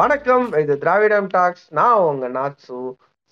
[0.00, 1.64] வணக்கம் இது திராவிடம் டாக்ஸ்.
[1.78, 2.76] நான் உங்க நாட்சு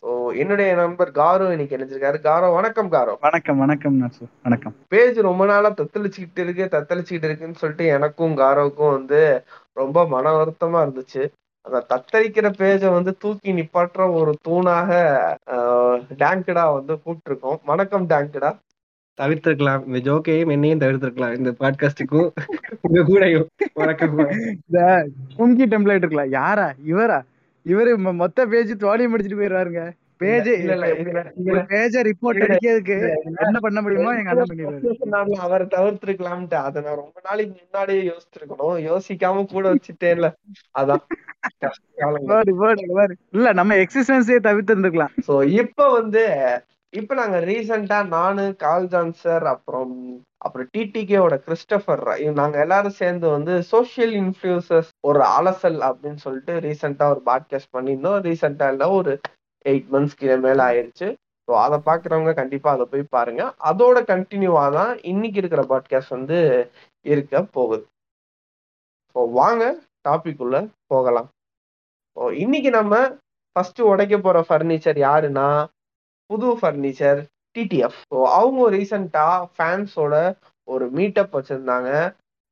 [0.01, 0.09] ஸோ
[0.41, 3.15] என்னுடைய நண்பர் காரோ இன்னைக்கு நினைச்சிருக்காரு காரோ வணக்கம் காரோ.
[3.27, 4.75] வணக்கம் வணக்கம் நாட்சு வணக்கம்.
[4.89, 9.21] பேஜ் ரொம்ப நாளா தத்தளிச்சுக்கிட்டு இருக்கு தத்தளிச்சுக்கிட்டு இருக்குன்னு சொல்லிட்டு எனக்கும் காரோவுக்கும் வந்து
[9.73, 11.23] ரொம்ப மன வருத்தமா இருந்துச்சு.
[11.67, 14.91] அந்த தத்தளிக்கிற பேஜை வந்து தூக்கி நிப்பாட்டுற ஒரு தூணாக
[16.23, 17.61] டேங்கடா வந்து கூப்பிட்டுருக்கோம்.
[17.65, 18.53] வணக்கம் டேங்கடா.
[19.19, 19.87] தவிர்த்திருக்கலாம்.
[19.87, 21.37] இந்த ஜோக்கையும் என்னையும் தவிர்த்திருக்கலாம்.
[21.37, 22.31] இந்த பாட்காஸ்டுக்கும்
[22.81, 25.07] உங்க கூடயும் வணக்கம் இந்த
[25.39, 26.73] கும்கி டெம்ப்ளேட் இருக்கலாம் யாரா?
[26.87, 27.23] இவரா?
[27.67, 29.91] இவரு மொத்த பேஜ் தோழி முடிச்சிட்டு போயிடுவாருங்க.
[30.17, 31.25] பேஜ் இல்ல, இல்ல.
[31.69, 32.41] பேஜ ரிப்போர்ட்.
[32.41, 35.33] அடிக்கிறதுக்கு என்ன பண்ண முடியுமோ எங்க அண்ணன் பண்ணிடுவாரு.
[35.35, 38.99] அவரை தவிர்த்திருக்கலாம்ட்டு அதை நான் ரொம்ப நாளைக்கு முன்னாடியே யோசிச்சிருக்கணும்.
[38.99, 40.33] யோசிக்காம கூட வச்சுட்டேன்ல.
[40.79, 41.03] அதான்.
[43.31, 46.29] இல்ல நம்ம எக்ஸிஸ்டன்ஸே தவிர்த்து இருந்திருக்கலாம் சோ இப்ப வந்து
[46.93, 49.93] இப்ப நாங்க ரீசெண்டா நானு கால் ஜான்சர் அப்புறம்
[50.39, 57.23] அப்புறம் டிடிகேவோட கிறிஸ்டபர் நாங்க எல்லாரும் சேர்ந்து வந்து சோஷியல் இன்ஃபுளுசஸ் ஒரு அலசல் அப்படின்னு சொல்லிட்டு ரீசெண்டா ஒரு
[57.27, 58.19] பாட்காஸ்ட் பண்ணியிருந்தோம்.
[58.21, 59.13] ரீசெண்டா இல்ல ஒரு
[59.65, 61.09] எயிட் மந்த்ஸ்க்கு மேல ஆயிடுச்சு
[61.49, 63.43] ஸோ அதை பாக்குறவங்க கண்டிப்பா அதை போய் பாருங்க.
[63.71, 66.39] அதோட கண்டினியூவா தான் இன்னைக்கு இருக்கிற பாட்காஸ்ட் வந்து
[67.07, 67.85] இருக்க போகுது.
[69.17, 69.65] ஸோ வாங்க
[70.09, 71.29] டாபிக் உள்ள போகலாம்.
[72.17, 72.95] ஸோ இன்னைக்கு நம்ம
[73.57, 75.49] ஃபர்ஸ்ட் உடைக்க போற ஃபர்னிச்சர் யாருன்னா
[76.31, 77.21] புது ஃபர்னிச்சர்
[77.57, 80.15] டிடிஎஃப் ஸோ அவங்க ரீசெண்டா ஃபேன்ஸோட
[80.69, 81.91] ஒரு மீட்டப் வச்சிருந்தாங்க.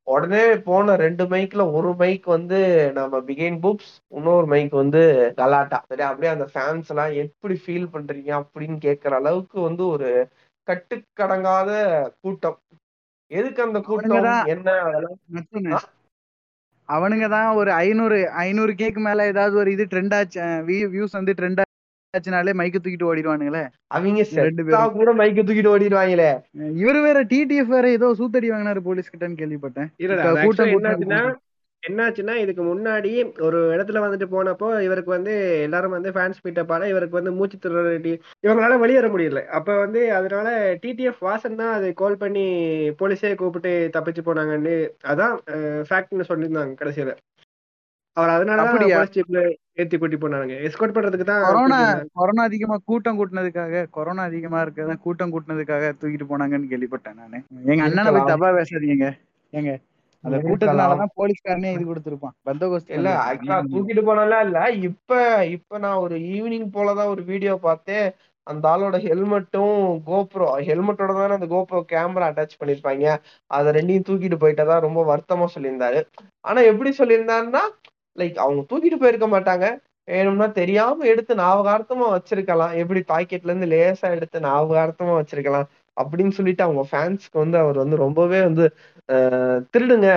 [0.07, 2.59] உடனே போன ரெண்டு மைக்ல ஒரு மைக் வந்து
[2.99, 5.03] நம்ம பிகைன் புக்ஸ் இன்னொரு மைக் வந்து
[5.41, 5.79] கலாட்டா.
[5.91, 10.11] சரி அப்படியே அந்த ஃபேன்ஸ் எல்லாம் எப்படி ஃபீல் பண்றீங்க அப்படின்னு கேட்கற அளவுக்கு வந்து ஒரு
[10.69, 11.71] கட்டுக்கடங்காத
[12.25, 12.59] கூட்டம்.
[13.31, 14.49] எதுக்கு அந்த கூட்டம்?
[14.55, 15.81] என்ன.
[16.89, 20.43] அவனுங்க தான் ஒரு ஐநூறு ஐநூறு கேக்கு மேல ஏதாவது ஒரு இது ட்ரெண்ட் ஆச்சு
[20.93, 21.66] வியூஸ் வந்து ட்ரெண்ட்
[22.17, 23.69] ஆச்சுனாலே மைக்கு தூக்கிட்டு ஓடிடுவானுங்களே.
[23.87, 24.93] அவங்க ரெண்டு பேரும்.
[24.93, 26.31] கூட மைக்க தூக்கிட்டு ஓடிடுவாங்களே.
[26.83, 31.43] இவரு வேற டிடிஎஃப் வேற ஏதோ சூத்தடி வாங்கினாரு போலீஸ் கிட்டன்னு கேள்விப்பட்டேன் கூட்டம்
[31.83, 33.11] என்னாச்சுன்னா இதுக்கு முன்னாடி
[33.41, 38.79] ஒரு இடத்துல வந்துட்டு போனப்போ இவருக்கு வந்து எல்லாரும் வந்து ஃபேன்ஸ் மீட்டப்பால இவருக்கு வந்து மூச்சு திணறி இவங்களால
[38.79, 39.45] வெளியேற முடியல.
[39.47, 42.45] அப்ப வந்து அதனால டிடிஎஃப் வாசன் தான் அதை கால் பண்ணி
[42.99, 45.37] போலீஸே கூப்பிட்டு தப்பிச்சு போனாங்கன்னு அதான்
[45.91, 47.15] ஃபேக்ட்னு சொல்லியிருந்தாங்க கடைசியில.
[48.13, 48.63] அவர் அதனால
[49.79, 51.79] ஏத்தி கூட்டி போனாங்க எஸ்கார்ட் பண்றதுக்கு தான் கொரோனா.
[52.15, 58.13] கொரோனா அதிகமா கூட்டம் கூட்டினதுக்காக கொரோனா அதிகமா இருக்கதான் கூட்டம் கூட்டினதுக்காக தூக்கிட்டு போனாங்கன்னு கேள்விப்பட்டேன் நானு எங்க அண்ணனை
[58.15, 58.31] போய்.
[58.33, 59.09] தப்பா பேசாதீங்க
[59.53, 59.73] ஏங்க
[60.25, 60.37] அந்த.
[60.45, 63.11] கூட்டத்தினாலதான் போலீஸ்காரனே இது கொடுத்திருப்பான் பந்தோபஸ்து இல்ல
[63.75, 65.19] தூக்கிட்டு போனலாம் இல்ல இப்ப
[65.57, 68.07] இப்ப நான் ஒரு ஈவினிங் போலதான் ஒரு வீடியோ பார்த்தேன்
[68.47, 69.77] அந்த ஆளோட ஹெல்மெட்டும்
[70.07, 73.07] கோப்ரோ ஹெல்மெட்டோட தானே அந்த கோப்ரோ கேமரா அட்டாச் பண்ணிருப்பாங்க
[73.51, 76.01] அதை ரெண்டையும் தூக்கிட்டு போயிட்டதா ரொம்ப வருத்தமா சொல்லியிருந்தாரு
[76.45, 77.63] ஆனா எப்படி சொல்லியிருந்தாருன்னா
[78.17, 79.67] லைக் அவங்க தூக்கிட்டு போயிருக்க மாட்டாங்க.
[80.09, 82.75] வேணும்னா தெரியாம எடுத்து ஞாபகார்த்தமா வச்சிருக்கலாம்.
[82.83, 85.69] எப்படி பாக்கெட்ல இருந்து லேசா எடுத்து ஞாபகார்த்தமா வச்சிருக்கலாம்.
[85.97, 88.65] அப்படின்னு சொல்லிட்டு அவங்க ஃபேன்ஸ்க்கு வந்து அவர் வந்து ரொம்பவே வந்து
[89.75, 90.09] திருடுங்க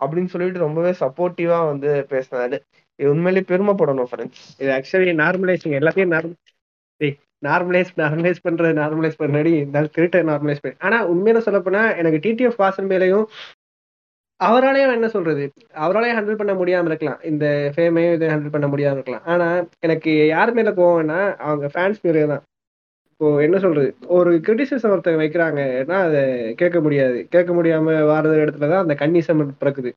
[0.00, 2.58] அப்படின்னு சொல்லிட்டு ரொம்பவே சப்போர்ட்டிவா வந்து பேசினாரு.
[2.98, 6.36] இது உண்மையிலேயே பெருமைப்படணும் ஃப்ரெண்ட்ஸ் இது ஆக்சுவலி நார்மலைசிங் எல்லாத்தையும் நார்மல்
[7.42, 10.76] நார்மலைஸ் நார்மலைஸ் பண்றது நார்மலைஸ் பண்ணாடி இந்த திருட்ட நார்மலைஸ் பண்ணி.
[10.86, 13.24] ஆனா உண்மையில சொல்ல போனா எனக்கு டிடிஎஃப் வாசன் மேலையும்
[14.40, 15.52] அவராலையும் என்ன சொல்றது?
[15.74, 17.20] அவராலையும் ஹேண்டில் பண்ண முடியாம இருக்கலாம்.
[17.22, 19.22] இந்த ஃபேமையும் இதை ஹேண்டில் பண்ண முடியாம இருக்கலாம்.
[19.24, 22.42] ஆனா எனக்கு யார் மேல கோவம்னா அவங்க ஃபேன்ஸ் மேலே தான்.
[23.12, 23.94] இப்போ என்ன சொல்றது?
[24.06, 27.28] ஒரு கிரிட்டிசிசம் ஒருத்தங்க வைக்கிறாங்கன்னா அதை கேட்க முடியாது.
[27.28, 29.92] கேட்க முடியாம வாரது இடத்துல தான் அந்த கன்னிசம் பிறக்குது.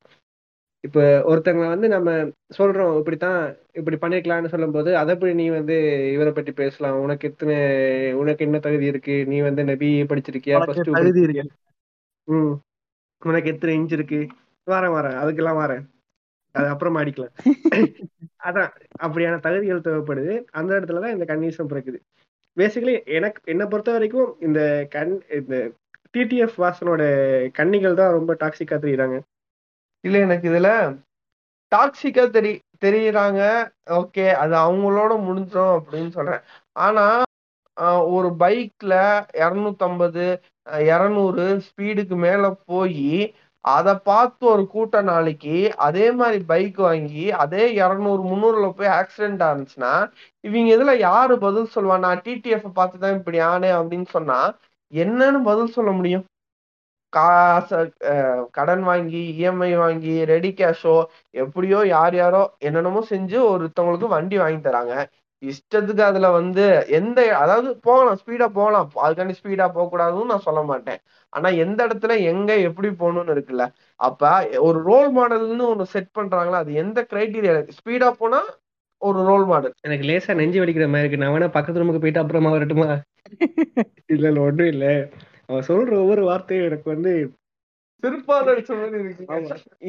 [0.83, 2.09] இப்போ ஒருத்தங்க வந்து நம்ம
[2.57, 5.75] சொல்றோம் இப்படித்தான் இப்படி பண்ணிருக்கலாம்னு சொல்லும்போது அதை எப்படி நீ வந்து
[6.11, 6.99] இவரை பற்றி பேசலாம்.
[6.99, 7.55] உனக்கு எத்தனை
[8.13, 9.25] உனக்கு என்ன தகுதி இருக்கு?
[9.25, 10.59] நீ வந்து நபி படிச்சிருக்கியா?
[10.99, 11.45] தகுதி இருக்கு.
[12.27, 12.53] ம்.
[13.23, 14.19] உனக்கு எத்தனை இன்ச் இருக்கு?
[14.67, 15.17] வரேன் வரேன்.
[15.21, 15.83] அதுக்கெல்லாம் வரேன்.
[16.55, 17.33] அது அப்புறமா அடிக்கலாம்.
[18.43, 20.33] அதான் அப்படியான தகுதிகள் தேவைப்படுது.
[20.51, 21.99] அந்த இடத்துல தான் இந்த கன்னிசம் பிறக்குது.
[22.57, 25.55] பேசிக்கலி எனக்கு என்னை பொறுத்த வரைக்கும் இந்த கண் இந்த
[26.13, 27.03] டிடிஎஃப் வாசனோட
[27.51, 29.15] கன்னிகள் தான் ரொம்ப டாக்ஸிக்கா தெரியுறாங்க.
[30.03, 30.69] இல்ல எனக்கு இதுல
[31.71, 33.41] டாக்ஸிக்கா தெரி தெரியுறாங்க.
[33.91, 36.43] ஓகே அது அவங்களோட முடிஞ்சிடும் அப்படின்னு சொல்றேன்.
[36.79, 37.05] ஆனா
[38.15, 38.93] ஒரு பைக்ல
[39.39, 40.25] இரநூத்தம்பது
[40.87, 43.15] இரநூறு ஸ்பீடுக்கு மேல போய்
[43.65, 49.93] அதை பார்த்து ஒரு கூட்ட நாளைக்கு அதே மாதிரி பைக் வாங்கி அதே இரநூறு முந்நூறுல போய் ஆக்சிடென்ட் ஆனிச்சுன்னா
[50.43, 51.97] இவங்க இதுல யாரு பதில் சொல்லுவா?
[51.99, 54.39] நான் டிடிஎஃப் பார்த்து தான் இப்படி ஆனேன் அப்படின்னு சொன்னா
[54.93, 56.25] என்னன்னு பதில் சொல்ல முடியும்?
[57.13, 57.79] காசு
[58.57, 60.95] கடன் வாங்கி இஎம்ஐ வாங்கி ரெடி கேஷோ
[61.35, 64.93] எப்படியோ யார் யாரோ என்னென்னமோ செஞ்சு ஒருத்தவங்களுக்கு வண்டி வாங்கி தராங்க.
[65.43, 68.89] இஷ்டத்துக்கு அதுல வந்து எந்த அதாவது போகலாம் ஸ்பீடா போகலாம்.
[69.03, 70.99] அதுக்காண்டி ஸ்பீடா போக கூடாதுன்னு நான் சொல்ல மாட்டேன்.
[71.33, 73.65] ஆனா எந்த இடத்துல எங்க எப்படி போகணும்னு இருக்குல்ல
[73.99, 74.21] அப்ப
[74.61, 78.41] ஒரு ரோல் மாடல்னு ஒண்ணு செட் பண்றாங்களா அது எந்த கிரைட்டீரியா ஸ்பீடா போனா
[79.01, 81.21] ஒரு ரோல் மாடல் எனக்கு லேசா நெஞ்சு வலிக்கிற மாதிரி இருக்கு.
[81.23, 82.89] நான் வேணா பக்கத்து ரூமுக்கு போயிட்டு அப்புறமா வரட்டுமா?
[84.07, 84.85] இல்ல இல்ல ஒன்றும் இல்ல.
[85.47, 87.13] அவன் சொல்ற ஒவ்வொரு வார்த்தையும் எனக்கு வந்து.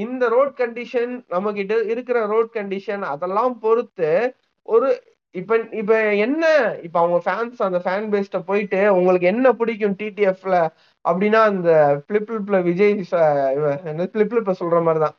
[0.03, 4.11] இந்த ரோட் கண்டிஷன் நம்ம கிட்ட இருக்கிற ரோட் கண்டிஷன் அதெல்லாம் பொறுத்து
[4.69, 4.89] ஒரு
[5.35, 6.45] இப்ப இப்ப என்ன
[6.83, 10.57] இப்ப அவங்க ஃபேன்ஸ் அந்த ஃபேன் பேஸ்ட போயிட்டு உங்களுக்கு என்ன பிடிக்கும் டிடிஎஃப்ல
[11.05, 11.71] அப்படின்னா அந்த
[12.09, 12.95] பிளிப்ளிப்ல விஜய்
[13.91, 15.17] என்ன பிளிப்ளிப்ல சொல்ற மாதிரிதான்.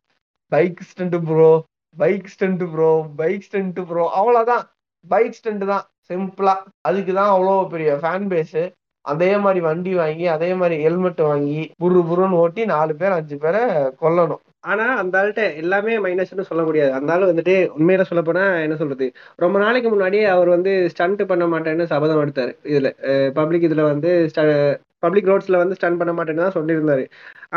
[0.52, 1.50] Bike stunt bro
[1.96, 4.64] bike stunt bro bike stunt bro அவ்வளவுதான்.
[5.04, 5.84] பைக் ஸ்டண்ட் தான்.
[6.10, 6.54] சிம்பிளா
[6.88, 8.58] அதுக்கு தான் அவ்வளோ பெரிய ஃபேன் பேஸ்
[9.04, 13.60] அதே மாதிரி வண்டி வாங்கி அதே மாதிரி ஹெல்மெட் வாங்கி புரு புருன்னு ஓட்டி நாலு பேர் அஞ்சு பேரை
[14.02, 14.42] கொல்லணும்.
[14.66, 16.90] ஆனா அந்த ஆள்கிட்ட எல்லாமே மைனஸ்னு சொல்ல முடியாது.
[16.98, 19.06] அந்த ஆள் வந்துட்டு உண்மையில சொல்ல போனா என்ன சொல்றது?
[19.44, 22.52] ரொம்ப நாளைக்கு முன்னாடியே அவர் வந்து ஸ்டண்ட் பண்ண மாட்டேன்னு சபதம் எடுத்தாரு.
[22.72, 22.90] இதுல
[23.38, 24.10] பப்ளிக் இதுல வந்து
[25.04, 27.04] பப்ளிக் ரோட்ஸ்ல வந்து ஸ்டன் பண்ண மாட்டேன்னு தான் சொல்லியிருந்தாரு.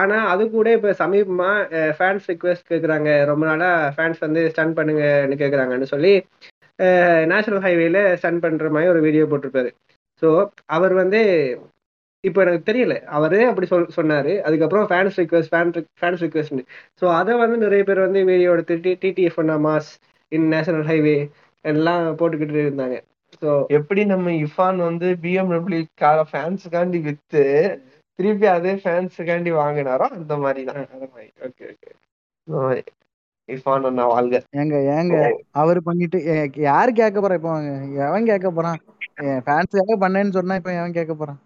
[0.02, 1.50] ஆனா அது கூட இப்ப சமீபமா
[1.98, 3.10] ஃபேன்ஸ் ரிக்வெஸ்ட் கேக்குறாங்க.
[3.32, 6.14] ரொம்ப நாளா ஃபேன்ஸ் வந்து ஸ்டன் பண்ணுங்கன்னு கேக்குறாங்கன்னு சொல்லி
[7.32, 9.70] நேஷனல் ஹைவேல ஸ்டன் பண்ற மாதிரி ஒரு வீடியோ போட்டிருப்பாரு.
[10.22, 10.28] ஸோ
[10.76, 11.20] அவர் வந்து
[12.24, 12.94] இப்போ எனக்கு தெரியல.
[13.18, 14.32] அவரே அப்படி சொல் சொன்னாரு.
[14.48, 15.72] அதுக்கப்புறம் fans request fan
[16.02, 16.64] fans request
[17.02, 19.92] so அதை வந்து நிறைய பேர் வந்து வீடியோ எடுத்து T TTF mass
[20.32, 21.18] in national highway
[21.66, 22.98] எல்லாம் போட்டுக்கிட்டு இருந்தாங்க.
[23.42, 27.44] ஸோ எப்படி நம்ம இஃபான் வந்து பிஎம்டபிள்யூ கார ஃபேன்ஸுக்காண்டி வித்து
[28.20, 31.30] திருப்பி அதே ஃபேன்ஸுக்காண்டி வாங்கினாரோ அந்த மாதிரி தான் அந்த மாதிரி.
[31.48, 31.92] Okay okay.
[33.50, 34.40] இஃபான் அண்ணா வாழ்க.
[34.62, 35.16] ஏங்க ஏங்க
[35.62, 36.18] அவர் பண்ணிட்டு
[36.70, 37.54] யாரு கேட்க போறா இப்போ
[38.08, 38.80] எவன் கேட்க போறான்?
[39.46, 41.40] ஃபேன்ஸுக்காக பண்ணேன்னு சொன்னா இப்ப எவன் கேட்க போறான்?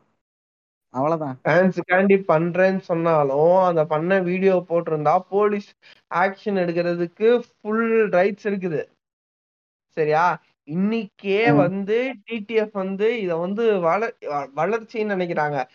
[0.94, 1.40] அவ்வளவுதான்.
[2.28, 5.74] பண்றேன்னு சொன்னாலும் அந்த பண்ண வீடியோ போட்டிருந்தா போலீஸ்
[6.16, 8.86] ஆக்ஷன் எடுக்கிறதுக்கு ஃபுல் ரைட்ஸ் இருக்குது.
[9.90, 10.42] சரியா?
[10.72, 11.56] இன்னைக்கே.
[11.56, 15.68] வந்து டிடிஎஃப் வந்து இத வந்து வள வ- வளர்ச்சின்னு நினைக்கிறாங்க.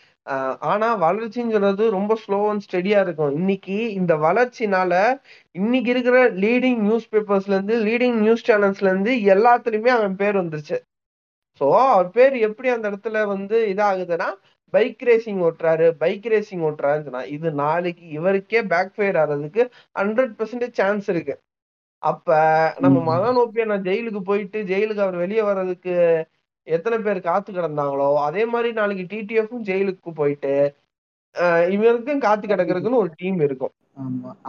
[0.61, 3.35] ஆனா வளர்ச்சின்னு சொல்றது ரொம்ப ஸ்லோ அண்ட் ஸ்டெடியா இருக்கும்.
[3.35, 5.21] இன்னைக்கு இந்த வளர்ச்சினால
[5.53, 10.79] இன்னைக்கு இருக்கிற லீடிங் நியூஸ் பேப்பர்ஸ்ல இருந்து லீடிங் நியூஸ் சேனல்ஸ்ல இருந்து எல்லாத்துலயுமே அவன் பேர் வந்துருச்சு.
[11.61, 14.35] சோ அவர் பேர் எப்படி அந்த இடத்துல வந்து இதாகுதுன்னா
[14.75, 19.63] பைக் ரேசிங் ஓட்டுறாரு பைக் ரேசிங் ஓட்டுறாருன்னு சொன்னா இது நாளைக்கு இவருக்கே பேக் ஃபயர் ஆறதுக்கு
[19.97, 21.35] ஹண்ட்ரட் பெர்சன்டேஜ் சான்ஸ் இருக்கு.
[22.03, 22.29] அப்ப
[22.85, 23.07] நம்ம ம்.
[23.11, 25.95] மதனோப்பியா நான் ஜெயிலுக்கு போயிட்டு ஜெயிலுக்கு அவர் வெளியே வர்றதுக்கு
[26.67, 30.53] எத்தனை பேர் காத்து கிடந்தாங்களோ அதே மாதிரி நாளைக்கு டிடிஎஃப்பும் ஜெயிலுக்கு போயிட்டு
[31.75, 33.73] இவருக்கும் காத்து கிடக்குறதுக்குன்னு ஒரு டீம் இருக்கும்.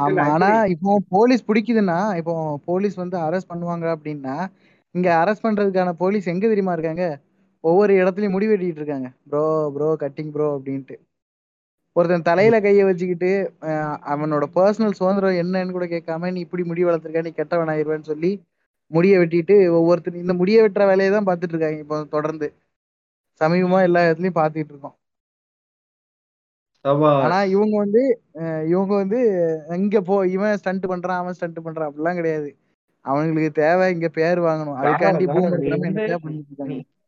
[0.03, 2.33] ஆமா ஆனா இப்போ போலீஸ் பிடிக்குதுன்னா இப்போ
[2.67, 4.35] போலீஸ் வந்து அரெஸ்ட் பண்ணுவாங்க அப்படின்னா
[4.95, 7.05] இங்க அரெஸ்ட் பண்றதுக்கான போலீஸ் எங்க தெரியுமா இருக்காங்க?
[7.59, 9.11] ஒவ்வொரு இடத்துலயும் முடி வெட்டிட்டு இருக்காங்க.
[9.29, 10.95] ப்ரோ ப்ரோ கட்டிங் ப்ரோ அப்படின்ட்டு.
[11.91, 13.53] ஒருத்தன் தலையில கைய வச்சுக்கிட்டு
[14.11, 18.31] அவனோட பர்சனல் சுதந்திரம் என்னன்னு கூட கேட்காம நீ இப்படி முடி வளர்த்துருக்க நீ கெட்டவன் ஆயிருவேன்னு சொல்லி
[18.91, 22.47] முடிய வெட்டிட்டு ஒவ்வொருத்தர் இந்த முடிய வெட்டுற வேலையை தான் பார்த்துட்டு இருக்காங்க இப்போ தொடர்ந்து.
[23.41, 24.95] சமீபமா எல்லா இடத்துலயும் பார்த்துட்டு இருக்கோம்.
[27.23, 28.03] ஆனா இவங்க வந்து
[28.69, 29.19] இவங்க வந்து
[29.69, 32.49] இங்க போ இவன் ஸ்டண்ட் பண்றான் அவன் ஸ்டண்ட் பண்றான் அப்படிலாம் கிடையாது.
[33.05, 34.77] அவங்களுக்கு தேவை இங்க பேர் வாங்கணும்.
[34.81, 36.73] அதுக்காண்டி காரணம் பூம் காரணம் நீ எடுக்காம வந்து என்னத்தையா பண்ணிட்டு இருக்காங்க.
[36.73, 36.98] நீ- நீ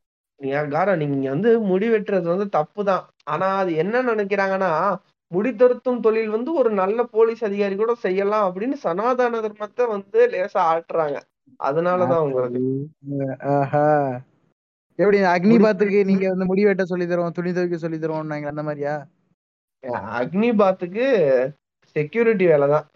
[0.71, 4.71] காரா நீங்க வந்து முடி வெட்டுறது வந்து தப்பு தான் ஆனா அது என்ன நினைக்கிறாங்கன்னா
[5.31, 10.61] முடி திருத்தும் தொழில் வந்து ஒரு நல்ல போலீஸ் அதிகாரி கூட செய்யலாம் அப்படின்னு சனாதன தர்மத்தை வந்து லேசா
[10.71, 11.17] ஆட்டுறாங்க.
[11.59, 12.61] அதனாலதான் உங்களுக்கு
[14.99, 18.95] எப்படி அக்னி பாத்துக்கு நீங்க வந்து முடி வெட்ட சொல்லி தருவோம் துணி துவைக்க சொல்லி தருவோம் அந்த மாதிரியா?
[20.19, 21.05] அக்னி பாத்துக்கு
[21.95, 22.87] செக்யூரிட்டி வேலை தான்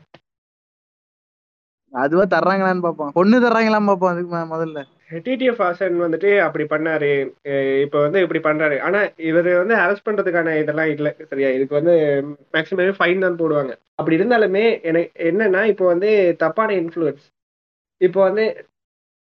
[1.94, 4.80] அதுவா தர்றாங்களான்னு பாப்போம் பொண்ணு தர்றாங்களான்னு பாப்போம் அதுக்கு முதல்ல.
[5.10, 7.10] டிடிஎஃப் ஹாசன் வந்துட்டு அப்படி பண்ணாரு.
[7.86, 8.78] இப்போ வந்து இப்படி பண்றாரு.
[8.88, 11.12] ஆனா இவர் வந்து அரெஸ்ட் பண்றதுக்கான இதெல்லாம் இல்லை.
[11.32, 11.96] சரியா இதுக்கு வந்து
[12.56, 13.74] மேக்ஸிமம் ஃபைன் தான் போடுவாங்க.
[14.00, 16.10] அப்படி இருந்தாலுமே எனக்கு என்னன்னா இப்போ வந்து
[16.44, 17.26] தப்பான இன்ஃப்ளூயன்ஸ்
[18.02, 18.46] இப்போ வந்து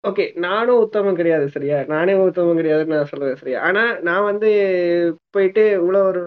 [0.05, 1.77] ஓகே நானும் உத்தமம் கிடையாது சரியா?
[1.93, 3.59] நானே உத்தமம் கிடையாதுன்னு நான் சொல்றேன் சரியா?
[3.69, 4.51] ஆனா நான் வந்து
[5.35, 6.23] போயிட்டு இவ்வளோ ஒரு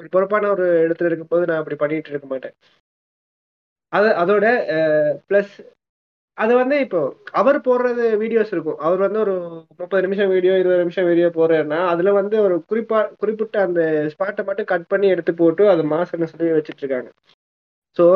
[0.00, 2.54] ஒரு பொறுப்பான ஒரு இடத்துல இருக்கும்போது நான் அப்படி பண்ணிட்டு இருக்க மாட்டேன்.
[3.92, 4.46] அது அதோட
[5.28, 5.54] ப்ளஸ்
[6.40, 7.00] அது வந்து இப்போ
[7.32, 8.78] அவர் போடுறது வீடியோஸ் இருக்கும்.
[8.86, 9.34] அவர் வந்து ஒரு
[9.80, 13.80] முப்பது நிமிஷம் வீடியோ இருபது நிமிஷம் வீடியோ போடுறாருன்னா அதுல வந்து ஒரு குறிப்பா குறிப்பிட்ட அந்த
[14.12, 17.10] ஸ்பாட்டை மட்டும் கட் பண்ணி எடுத்து போட்டு அது மாசம்னு சொல்லி வச்சிட்டு இருக்காங்க
[17.96, 18.06] ஸோ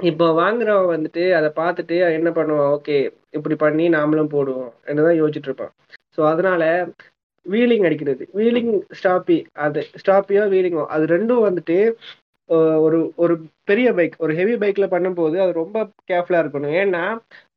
[0.00, 2.70] இப்போ வாங்குறவன் வந்துட்டு அதை பார்த்துட்டு என்ன பண்ணுவான்?
[2.76, 2.96] ஓகே
[3.30, 5.72] இப்படி பண்ணி நாமளும் போடுவோம் என்னதான் யோசிச்சுட்டு இருப்பான்
[6.16, 6.62] ஸோ அதனால
[7.46, 8.24] வீலிங் அடிக்கிறது.
[8.38, 11.76] வீலிங் ஸ்டாப்பி அது ஸ்டாப்பியோ வீலிங்கோ அது ரெண்டும் வந்துட்டு
[12.84, 13.34] ஒரு ஒரு
[13.70, 15.78] பெரிய பைக் ஒரு ஹெவி பைக்ல பண்ணும்போது அது ரொம்ப
[16.10, 16.74] கேர்ஃபுல்லா இருக்கணும்.
[16.82, 17.02] ஏன்னா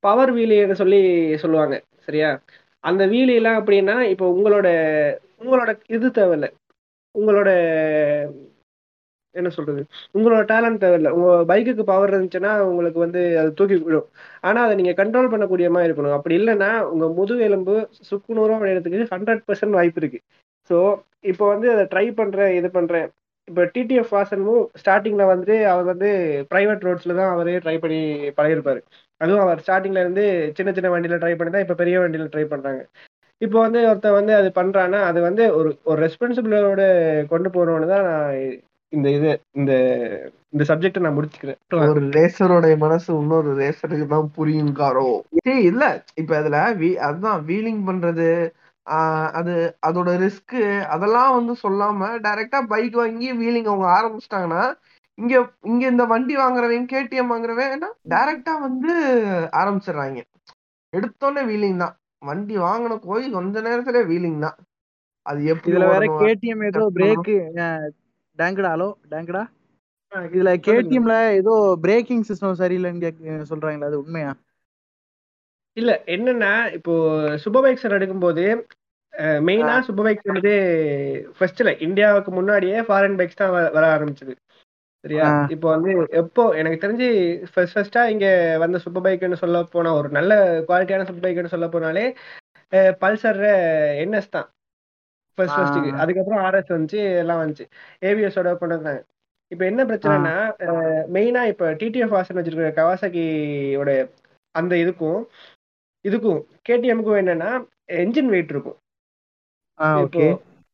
[0.07, 1.01] பவர் வீலின்னு சொல்லி
[1.43, 1.75] சொல்லுவாங்க
[2.07, 2.29] சரியா?
[2.83, 4.67] அந்த வீலிலாம் அப்படின்னா இப்போ உங்களோட
[5.43, 6.47] உங்களோட இது தேவையில்ல.
[7.15, 7.49] உங்களோட
[9.35, 9.81] என்ன சொல்றது?
[10.15, 11.09] உங்களோட டேலண்ட் தேவையில்ல.
[11.17, 14.07] உங்க பைக்குக்கு பவர் இருந்துச்சுன்னா உங்களுக்கு வந்து அது தூக்கி விடும்.
[14.41, 16.15] ஆனா அதை நீங்க கண்ட்ரோல் பண்ணக்கூடிய மாதிரி இருக்கணும்.
[16.17, 17.75] அப்படி இல்லைன்னா உங்க முதுகெலும்பு
[18.09, 20.19] சுக்குநூறும் அப்படின்றதுக்கு ஹண்ட்ரட் பர்சன்ட் வாய்ப்பு இருக்கு.
[20.69, 20.77] ஸோ
[21.31, 23.07] இப்போ வந்து அதை ட்ரை பண்றேன் இது பண்றேன்.
[23.47, 26.09] இப்போ டிடிஎஃப் வாசனும் ஸ்டார்டிங்ல வந்து அவர் வந்து
[26.51, 27.99] பிரைவேட் ரோட்ஸ்ல தான் அவரே ட்ரை பண்ணி
[28.37, 28.81] பழகிருப்பாரு
[29.21, 30.23] அதுவும் அவர் ஸ்டார்டிங்ல இருந்து
[30.57, 32.81] சின்ன சின்ன வண்டியில ட்ரை பண்ணி தான் இப்போ பெரிய வண்டியில ட்ரை பண்றாங்க.
[33.41, 36.83] இப்போ வந்து ஒருத்தன் வந்து அது பண்றான்னா அது வந்து ஒரு ஒரு ரெஸ்பான்சிபிளோட
[37.31, 38.37] கொண்டு போறோம்னு தான் நான்
[38.93, 39.73] இந்த இது இந்த
[40.53, 41.59] இந்த சப்ஜெக்ட் நான் முடிச்சுக்கிறேன்.
[41.89, 45.07] ஒரு ரேசரோட மனசு இன்னொரு ரேசருக்கு தான் புரியும் காரோ?
[45.69, 45.83] இல்ல
[46.15, 48.27] இப்ப அதுல வீ- அதுதான் வீலிங் பண்றது
[49.31, 54.73] அது அதோட ரிஸ்க் அதெல்லாம் வந்து சொல்லாம டைரக்டா பைக் வாங்கி வீலிங் அவங்க ஆரம்பிச்சிட்டாங்கன்னா
[55.15, 58.91] இங்க இங்க இந்த வண்டி வாங்குறவன் கேடிஎம் வாங்குறவன் டைரக்டா வந்து
[59.51, 60.21] ஆரம்பிச்சிடுறாங்க.
[60.93, 61.95] எடுத்தோடனே வீலிங் தான்.
[62.19, 64.55] வண்டி வாங்கின போய் கொஞ்ச நேரத்துல வீலிங் தான்.
[65.21, 66.95] அது எப்படி இதுல வேற கேடிஎம் ஏதோ கட்டணும்.
[66.95, 67.91] பிரேக்
[68.39, 69.43] டேங்கடா ஹலோ டேங்கடா?
[70.11, 74.33] இதுல கேடிஎம்ல ஏதோ பிரேக்கிங் சிஸ்டம் சரியில்லைன்னு கேக்க- சொல்றாங்களா அது உண்மையா?
[75.77, 76.93] இல்ல என்னன்னா இப்போ
[77.43, 78.45] சூப்பர் பைக்ஸ் எடுக்கும்போது
[79.47, 80.53] மெயினா சூப்பர் பைக்ஸ் வந்து
[81.37, 84.33] ஃபர்ஸ்ட்ல இந்தியாவுக்கு முன்னாடியே ஃபாரின் பைக்ஸ் தான் வர ஆரம்பிச்சது.
[85.03, 85.27] சரியா.
[85.53, 87.07] இப்போ வந்து எப்போ எனக்கு தெரிஞ்சு
[87.53, 88.27] ஃபர்ஸ்ட் ஃபர்ஸ்டா இங்க
[88.63, 90.33] வந்த சூப்பர் பைக்னு சொல்ல போனா ஒரு நல்ல
[90.67, 92.05] குவாலிட்டியான சூப்பர் பைக்னு சொல்ல போனாலே
[93.01, 93.41] பல்சர்
[94.03, 94.47] என்எஸ் தான்.
[95.37, 95.57] ஃபர்ஸ்ட்.
[95.57, 97.65] ஃபர்ஸ்ட்டுக்கு அதுக்கப்புறம் ஆர்எஸ் வந்துச்சு எல்லாம் வந்துச்சு.
[98.09, 99.01] ஏபிஎஸோட கொண்டு வந்தாங்க
[99.51, 100.35] இப்போ என்ன பிரச்சனைனா
[101.15, 103.91] மெயினா இப்போ டிடிஎஃப் வாசன் வச்சிருக்கிற கவாசாக்கியோட
[104.55, 105.21] அந்த இதுக்கும்
[106.07, 107.51] இதுக்கும் கேடிஎம்க்கும் என்னன்னா
[108.01, 108.77] என்ஜின் வெயிட் இருக்கும்.
[110.03, 110.27] ஓகே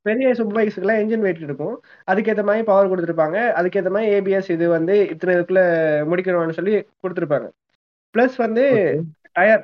[0.06, 1.76] பெரிய சூப்பர் பைக்ஸ்க்குலாம் என்ஜின் வெயிட் இருக்கும்.
[2.12, 3.38] அதுக்கேற்ற மாதிரி பவர் கொடுத்துருப்பாங்க.
[3.60, 5.64] அதுக்கேற்ற மாதிரி ஏபிஎஸ் இது வந்து இத்தனை இதுக்குள்ள
[6.12, 7.48] முடிக்கணும்னு சொல்லி கொடுத்துருப்பாங்க.
[8.16, 8.64] ப்ளஸ் வந்து
[9.38, 9.64] டயர்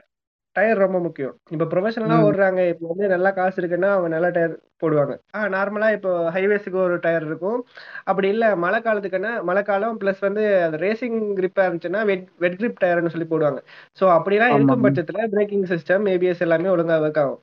[0.55, 1.33] டயர் ரொம்ப முக்கியம்.
[1.51, 2.25] இப்போ ப்ரொஃபஷனலாக ம்.
[2.27, 5.13] ஓடுறாங்க இப்போ வந்து நல்லா காசு இருக்குன்னா அவங்க நல்ல டயர் போடுவாங்க.
[5.35, 7.59] ஆ நார்மலாக இப்போ ஹைவேஸுக்கு ஒரு டயர் இருக்கும்.
[8.03, 12.81] அப்படி இல்லை மழை காலத்துக்குன்னா மழை காலம் ப்ளஸ் வந்து அது ரேசிங் கிரிப்பாக இருந்துச்சுன்னா வெட் வெட் கிரிப்
[12.83, 13.61] டயர்னு சொல்லி போடுவாங்க.
[13.99, 14.85] ஸோ அப்படிலாம் இருக்கும்.
[14.85, 17.41] பட்சத்தில் பிரேக்கிங் சிஸ்டம் ஏபிஎஸ் எல்லாமே ஒழுங்காக ஒர்க் ஆகும்.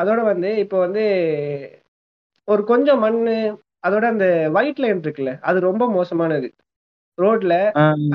[0.00, 1.04] அதோட வந்து இப்போ வந்து
[2.48, 3.20] ஒரு கொஞ்சம் மண்
[3.82, 6.48] அதோட அந்த ஒயிட் லைன் இருக்குல்ல அது ரொம்ப மோசமானது.
[7.18, 7.54] ரோட்ல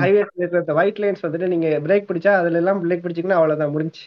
[0.02, 4.02] ஹைவேஸ் இருக்கிற ஒயிட் லைன்ஸ் வந்துட்டு நீங்க பிரேக் பிடிச்சா அதுல எல்லாம் பிரேக் பிடிச்சிங்கன்னா அவ்வளவுதான் முடிஞ்சு.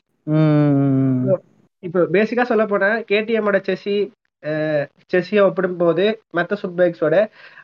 [1.83, 3.97] இப்போ பேசிக்கா சொல்ல போனா கேடிஎம்மோட செஸ்ஸி
[5.11, 7.15] செஸ்ஸியை ஒப்பிடும் போது மற்ற சுட் பைக்ஸோட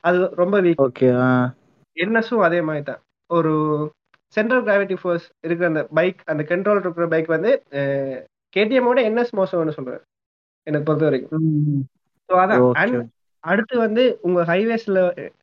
[0.02, 1.10] அது ரொம்ப வீக் ஓகே
[1.98, 3.52] என்எஸும் அதே மாதிரி தான் ஒரு
[4.36, 7.52] சென்ட்ரல் கிராவிட்டி ஃபோர்ஸ் இருக்கிற அந்த பைக் அந்த கண்ட்ரோல் இருக்கிற பைக் வந்து
[8.56, 10.02] கேடிஎம்மோட என்எஸ் மோசம்னு சொல்றேன்.
[10.68, 11.32] எனக்கு பொறுத்த வரைக்கும்.
[12.30, 12.64] ஸோ அதான்.
[13.44, 15.00] அடுத்து வந்து உங்க ஹைவேஸ்ல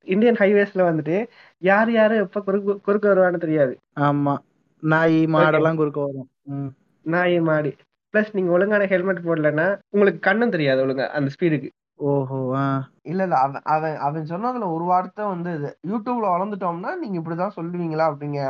[0.09, 1.17] இந்தியன் ஹைவேஸ்ல வந்துட்டு
[1.63, 3.73] யார் யாரு எப்ப குறுக்கு குறுக்க வருவான்னு தெரியாது.
[4.07, 4.35] ஆமா.
[4.83, 6.29] நாய் மாடெல்லாம் குறுக்க வரும்.
[7.07, 7.73] நாய் மாடி.
[8.15, 11.69] பிளஸ் நீங்க ஒழுங்கான ஹெல்மெட் போடலன்னா உங்களுக்கு கண்ணும் தெரியாது ஒழுங்கா அந்த ஸ்பீடுக்கு
[12.09, 12.39] ஓஹோ
[13.05, 13.35] இல்ல இல்ல.
[13.39, 15.71] அவன் அவன் அவன் சொன்னதுல ஒரு வார்த்தை வந்து இது.
[15.91, 18.41] யூடியூப்ல வளர்ந்துட்டோம்னா நீங்க இப்படிதான் சொல்லுவீங்களா அப்படிங்க.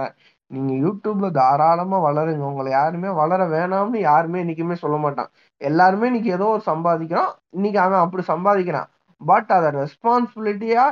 [0.50, 2.45] நீங்க யூடியூப்ல தாராளமா வளருங்க.
[2.50, 5.30] உங்களை யாருமே வளர வேணாம்னு யாருமே இன்னைக்குமே சொல்ல மாட்டான்.
[5.61, 8.88] எல்லாருமே இன்னைக்கு ஏதோ ஒரு சம்பாதிக்கிறான் இன்னைக்கு அவன் அப்படி சம்பாதிக்கிறான்.
[9.20, 10.84] பட் அத ரெஸ்பான்சிபிலிட்டியா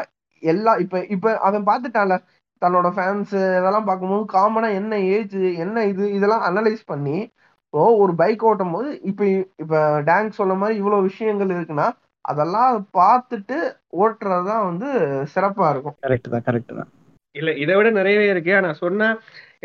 [0.42, 2.16] எல்லா இப்ப இப்ப அவன் பார்த்துட்டான்ல
[2.62, 7.18] தன்னோட ஃபேன்ஸ் இதெல்லாம் பார்க்கும்போது காமனா என்ன ஏஜ் என்ன இது இதெல்லாம் அனலைஸ் பண்ணி
[7.64, 9.24] இப்போ ஒரு பைக் ஓட்டும் போது இப்ப
[9.62, 11.88] இப்ப டேங்க் சொன்ன மாதிரி இவ்வளவு விஷயங்கள் இருக்குன்னா
[12.24, 13.56] அதெல்லாம் பார்த்துட்டு
[14.02, 14.88] ஓட்டுறதுதான் வந்து
[15.34, 15.96] சிறப்பா இருக்கும்.
[16.06, 16.88] கரெக்ட் தான் கரெக்ட் தான்.
[17.34, 18.52] இல்ல இதை விட நிறையவே இருக்கு.
[18.54, 19.08] ஆனா சொன்னா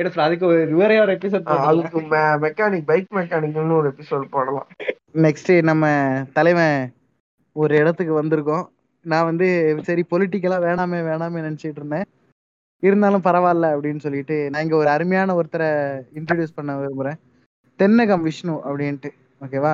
[0.07, 2.01] சொல்ல அதுக்கு ஒரு வேற ஒரு எபிசோட் அதுக்கு
[2.45, 4.67] மெக்கானிக் பைக் மெக்கானிக்னு ஒரு எபிசோட் போடலாம்.
[5.25, 5.85] நெக்ஸ்ட் நம்ம
[6.33, 6.77] தலைவன்
[7.55, 8.65] ஒரு இடத்துக்கு வந்திருக்கோம்.
[9.05, 9.47] நான் வந்து
[9.87, 12.07] சரி பொலிட்டிக்கலா வேணாமே வேணாமே நினைச்சிட்டு இருந்தேன்.
[12.83, 15.69] இருந்தாலும் பரவாயில்ல அப்படின்னு சொல்லிட்டு நான் இங்க ஒரு அருமையான ஒருத்தரை
[16.19, 17.19] இன்ட்ரடியூஸ் பண்ண விரும்புறேன்.
[17.79, 19.11] தென்னகம் விஷ்ணு அப்படின்ட்டு.
[19.41, 19.73] ஓகேவா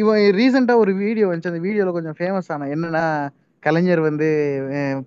[0.00, 1.52] இவன் ரீசெண்டா ஒரு வீடியோ வந்துச்சு.
[1.52, 3.04] அந்த வீடியோல கொஞ்சம் ஃபேமஸ் ஆன என்னன்னா
[3.62, 4.28] கலைஞர் வந்து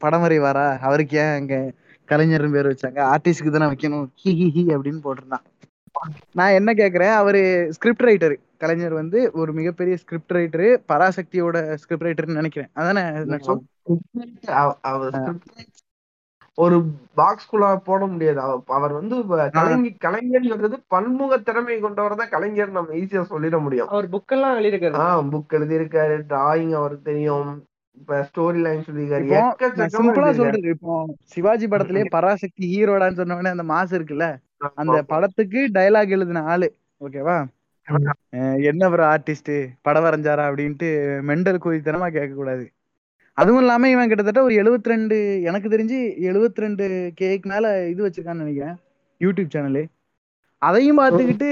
[0.03, 0.67] படம் வரைவாரா?
[0.87, 1.55] அவருக்கு ஏன் அங்க
[2.07, 2.99] கலைஞர்னு பேர் வச்சாங்க?
[3.13, 4.07] ஆர்டிஸ்டுக்கு தானே வைக்கணும்.
[4.23, 5.45] ஹி ஹி ஹி அப்படின்னு போட்டிருந்தான்.
[6.33, 7.13] நான் என்ன கேக்குறேன்?
[7.13, 12.69] அவரு ஸ்கிரிப்ட் ரைட்டர் கலைஞர் வந்து ஒரு மிகப்பெரிய ஸ்கிரிப்ட் ரைட்டரு பராசக்தியோட ஸ்கிரிப்ட் ரைட்டர்னு நினைக்கிறேன்.
[12.73, 13.01] அதானே
[16.55, 16.85] ஒரு
[17.17, 18.39] பாக்ஸ்குள்ள போட முடியாது.
[18.39, 23.87] அவ- அவர் வந்து கலைஞர் கலைஞர்ன்றது பன்முக திறமை கொண்டவர் தான் கலைஞர் நம்ம ஈஸியா சொல்லிட முடியும்.
[23.87, 24.97] அவர் புக்கெல்லாம் எழுதியிருக்காரு.
[24.97, 26.21] ஆஹ் புக் எழுதியிருக்காரு.
[26.29, 27.65] டிராயிங் அவருக்கு தெரியும்.
[27.97, 29.27] இப்ப ஸ்டோரி லைன் சொல்லியிருக்காரு.
[29.87, 30.31] சிம்பிளா.
[30.33, 34.37] சொல்றேன் இப்போ சிவாஜி படத்திலேயே பராசக்தி ஹீரோடான்னு சொன்ன உடனே அந்த மாசு இருக்குல்ல?
[34.81, 36.69] அந்த படத்துக்கு டயலாக் எழுதின ஆளு
[37.01, 37.37] ஓகேவா
[38.69, 39.49] என்ன ப்ரோ ஆர்டிஸ்ட்
[39.85, 40.43] படம் வரைஞ்சாரா?
[40.49, 40.89] அப்படின்ட்டு
[41.29, 42.65] மெண்டல் குதித்தனமா கேட்க கூடாது
[43.37, 45.15] அதுவும் இல்லாம இவன் கிட்டத்தட்ட ஒரு 72 ரெண்டு
[45.49, 46.85] எனக்கு தெரிஞ்சு 72 ரெண்டு
[47.19, 48.75] கேக்கு மேல இது வச்சிருக்கான்னு நினைக்கிறேன்
[49.21, 49.83] யூடியூப் சேனலு
[50.61, 51.49] அதையும் பார்த்துக்கிட்டு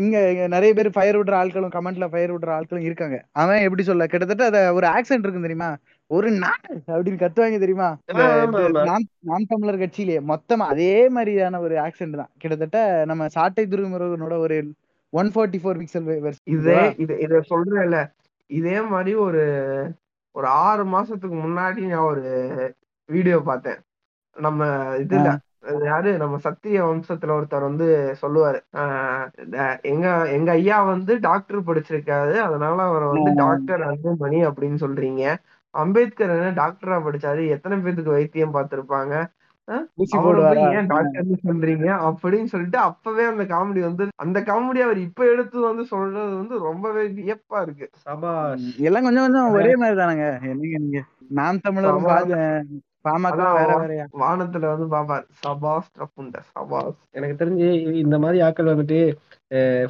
[0.00, 3.16] இங்க இங்க நிறைய பேர் ஃபயர் விடுற ஆட்களும் கமெண்ட்ல ஃபயர் விடுற ஆட்களும் இருக்காங்க.
[3.40, 5.70] அவன் எப்படி சொல்ல கிட்டத்தட்ட அத ஒரு ஆக்சென்ட் இருக்கும் தெரியுமா?
[6.10, 7.88] ஒரு நாடு அப்படின்னு கத்துவாங்க தெரியுமா.
[9.30, 12.30] நாம் தமிழர் கட்சியிலேயே மொத்தமா அதே மாதிரியான ஒரு ஆக்சென்ட் தான்.
[12.38, 12.78] கிட்டத்தட்ட
[13.10, 14.56] நம்ம சாட்டை துருமுருகனோட ஒரு
[15.12, 16.08] ஒன் ஃபார்ட்டி ஃபோர் பிக்சல்
[16.56, 17.98] இதே இது இத சொல்றேன்ல.
[18.50, 19.42] இதே மாதிரி ஒரு
[20.34, 22.24] ஒரு ஆறு மாசத்துக்கு முன்னாடி நான் ஒரு
[23.08, 23.78] வீடியோ பார்த்தேன்.
[24.36, 24.64] நம்ம
[25.04, 25.28] இதுல
[25.86, 26.10] யாரு?
[26.16, 27.86] நம்ம சத்திரிய வம்சத்துல ஒருத்தர் வந்து
[28.22, 28.58] சொல்லுவாரு.
[29.82, 32.36] எங்க எங்க ஐயா வந்து டாக்டர் படிச்சிருக்காரு.
[32.46, 33.32] அதனால அவரை வந்து.
[33.42, 35.24] டாக்டர் அன்புமணி அப்படின்னு சொல்றீங்க.
[35.74, 37.42] அம்பேத்கர் என்ன டாக்டரா படிச்சாரு?
[37.48, 39.14] எத்தனை பேத்துக்கு வைத்தியம் பார்த்திருப்பாங்க?
[39.68, 41.88] ஏன் டாக்டர்னு சொல்றீங்க?
[42.08, 47.02] அப்படின்னு சொல்லிட்டு அப்பவே அந்த காமெடி வந்து அந்த காமெடி அவர் இப்ப எடுத்து வந்து சொல்றது வந்து ரொம்பவே
[47.18, 47.86] வியப்பா இருக்கு.
[48.06, 48.62] சபாஷ்.
[48.62, 50.26] ம், எல்லாம் கொஞ்சம் கொஞ்சம் ஒரே மாதிரி தானங்க.
[50.42, 51.02] என்னங்க நீங்க?
[51.40, 52.16] நாம் சபா
[53.80, 54.04] வேறயா?
[54.24, 55.26] வானத்துல வந்து பாப்பார்.
[55.46, 57.68] சபாஸ் புண்ட சபாஸ் எனக்கு தெரிஞ்சு
[58.04, 58.98] இந்த மாதிரி ஆட்கள் வந்துட்டு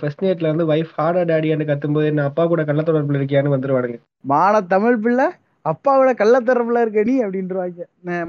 [0.00, 3.98] ஃபர்ஸ்ட் நைட்ல வந்து வைஃப் ஹார்டா டேடியான்னு கத்தும்போது நான் அப்பா கூட கள்ள தொடர்புல இருக்கியான்னு வந்துருவானுங்க.
[4.24, 5.26] மான தமிழ் பிள்ளை?
[5.70, 7.82] அப்பாவோட கள்ளத்தரப்புல இருக்க நீ அப்படின்றவாங்க.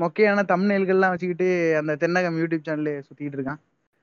[0.03, 1.48] மொக்கையான தம்ப்நெயில்கள்லாம் வச்சுக்கிட்டு
[1.79, 3.60] அந்த தென்னகம் யூடியூப் சேனல்ல சுத்திட்டு இருக்கான்.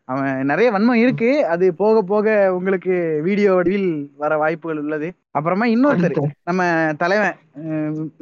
[0.09, 1.31] அவன் நிறைய வன்மம் இருக்கு.
[1.53, 2.27] அது போக போக
[2.57, 2.95] உங்களுக்கு
[3.27, 3.89] வீடியோ வடிவில்
[4.23, 5.09] வர வாய்ப்புகள் உள்ளது.
[5.39, 6.63] அப்புறமா இன்னொருத்தர் நம்ம
[7.03, 7.39] தலைவன்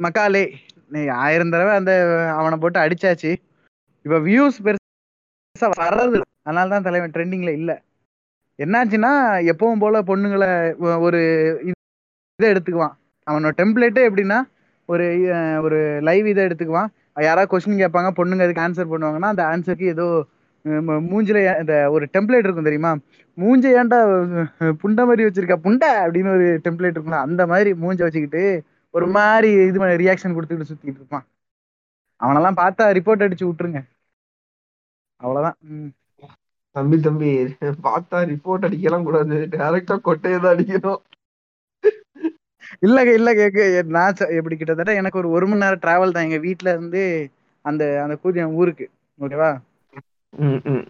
[0.05, 0.43] மக்காலே.
[1.25, 1.93] ஆயிரம் தடவை அந்த
[2.39, 3.31] அவனை போட்டு அடிச்சாச்சு.
[4.05, 6.19] இப்ப வியூஸ் பெருசா வர்றது.
[6.47, 7.71] அதனால தான் தலைவன் ட்ரெண்டிங்ல இல்ல.
[8.59, 9.13] என்னாச்சுன்னா
[9.51, 10.49] எப்பவும் போல பொண்ணுங்களை
[11.05, 11.21] ஒரு
[11.69, 12.95] இதை எடுத்துக்குவான்.
[13.27, 14.39] அவனோட டெம்ப்ளேட்டே எப்படின்னா
[14.89, 15.05] ஒரு
[15.65, 16.89] ஒரு லைவ் இதை எடுத்துக்குவான்
[17.23, 20.05] யாராவது கொஸ்டின் கேட்பாங்க பொண்ணுங்க அதுக்கு ஆன்சர் பண்ணுவாங்கன்னா அந்த ஆன்சருக்கு ஏதோ
[21.09, 22.91] மூஞ்சில இந்த ஒரு டெம்ப்ளேட் இருக்கும் தெரியுமா?
[23.37, 23.97] மூஞ்ச ஏன்டா
[24.81, 25.55] புண்டை மாதிரி வச்சிருக்க?
[25.65, 25.89] புண்டை!
[26.03, 28.43] அப்படின்னு ஒரு டெம்ப்ளேட் இருக்கும்ல அந்த மாதிரி மூஞ்ச வச்சுக்கிட்டு
[28.93, 31.25] ஒரு மாதிரி இது ரியாக்ஷன் கொடுத்துக்கிட்டு சுத்திட்டு இருப்பான்.
[32.21, 33.79] அவனெல்லாம் பார்த்தா ரிப்போர்ட் அடிச்சு விட்டுருங்க.
[35.21, 35.57] அவ்வளவுதான்.
[36.75, 37.29] தம்பி தம்பி
[37.87, 39.35] பார்த்தா ரிப்போர்ட் அடிக்கலாம் கூடாது.
[39.53, 41.01] டைரக்டா கொட்டையை தான் அடிக்கணும்.
[42.81, 43.63] இல்லங்க இல்ல கேக்கு
[43.95, 47.01] நான் எப்படி கிட்டத்தட்ட எனக்கு ஒரு ஒரு மணி நேரம் டிராவல் தான் எங்க வீட்ல இருந்து
[47.65, 48.85] அந்த அந்த கூதியம் ஊருக்கு.
[49.19, 49.51] ஓகேவா.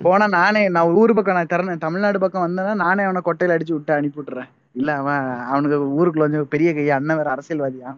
[0.06, 3.94] போனா நானே நான் ஊர் பக்கம் நான் திறன தமிழ்நாடு பக்கம் வந்தேன்னா நானே அவனை கொட்டையில அடிச்சு விட்டு
[3.98, 4.50] அனுப்பி விட்டுறேன்.
[4.76, 7.92] இல்ல அவன் அவனுக்கு ஊருக்குள்ள கொஞ்சம் பெரிய கை அண்ணன் வேற அரசியல்வாதியா?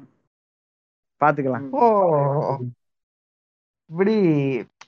[1.22, 1.67] பாத்துக்கலாம்.
[1.75, 1.86] ஓ
[3.89, 4.15] இப்படி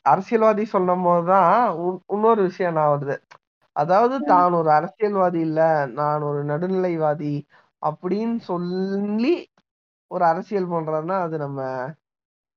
[0.06, 1.52] அரசியல்வாதி சொல்லும் போதுதான்
[2.14, 3.16] இன்னொரு விஷயம் நான் வருது.
[3.76, 5.60] அதாவது தான் ஒரு அரசியல்வாதி இல்ல
[5.98, 7.34] நான் ஒரு நடுநிலைவாதி
[7.82, 9.34] அப்படின்னு சொல்லி
[10.12, 11.60] ஒரு அரசியல் பண்றாருன்னா அது நம்ம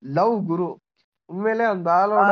[0.03, 0.69] லவ் குரு.
[1.31, 2.31] உண்மையிலே அந்த ஆளோட.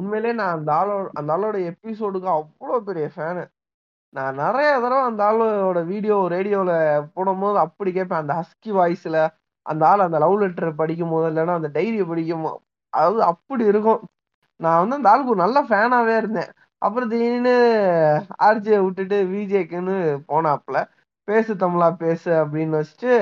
[0.00, 3.44] உண்மையிலே நான் அந்த ஆளோட அந்த ஆளோட எபிசோடுக்கு அவ்வளவு பெரிய ஃபேனு
[4.14, 6.72] நான் நிறைய தடவை அந்த ஆளோட வீடியோ ரேடியோல
[7.14, 8.22] போடும்போது அப்படி கேட்பேன்.
[8.22, 9.18] அந்த ஹஸ்கி வாய்ஸ்ல
[9.66, 12.46] அந்த ஆள் அந்த லவ் லெட்டர் படிக்கும் போது இல்லைன்னா அந்த டைரியை படிக்கும்
[12.92, 14.00] அதாவது அப்படி இருக்கும்.
[14.60, 16.50] நான் வந்து அந்த ஆளுக்கு ஒரு நல்ல ஃபேனாவே இருந்தேன்.
[16.82, 17.54] அப்புறம் திடீர்னு
[18.42, 19.96] ஆர்ஜே விட்டுட்டு விஜேக்குன்னு
[20.28, 20.78] போனாப்புல.
[21.28, 23.12] பேசு தமிழா பேசு அப்படின்னு வச்சுட்டு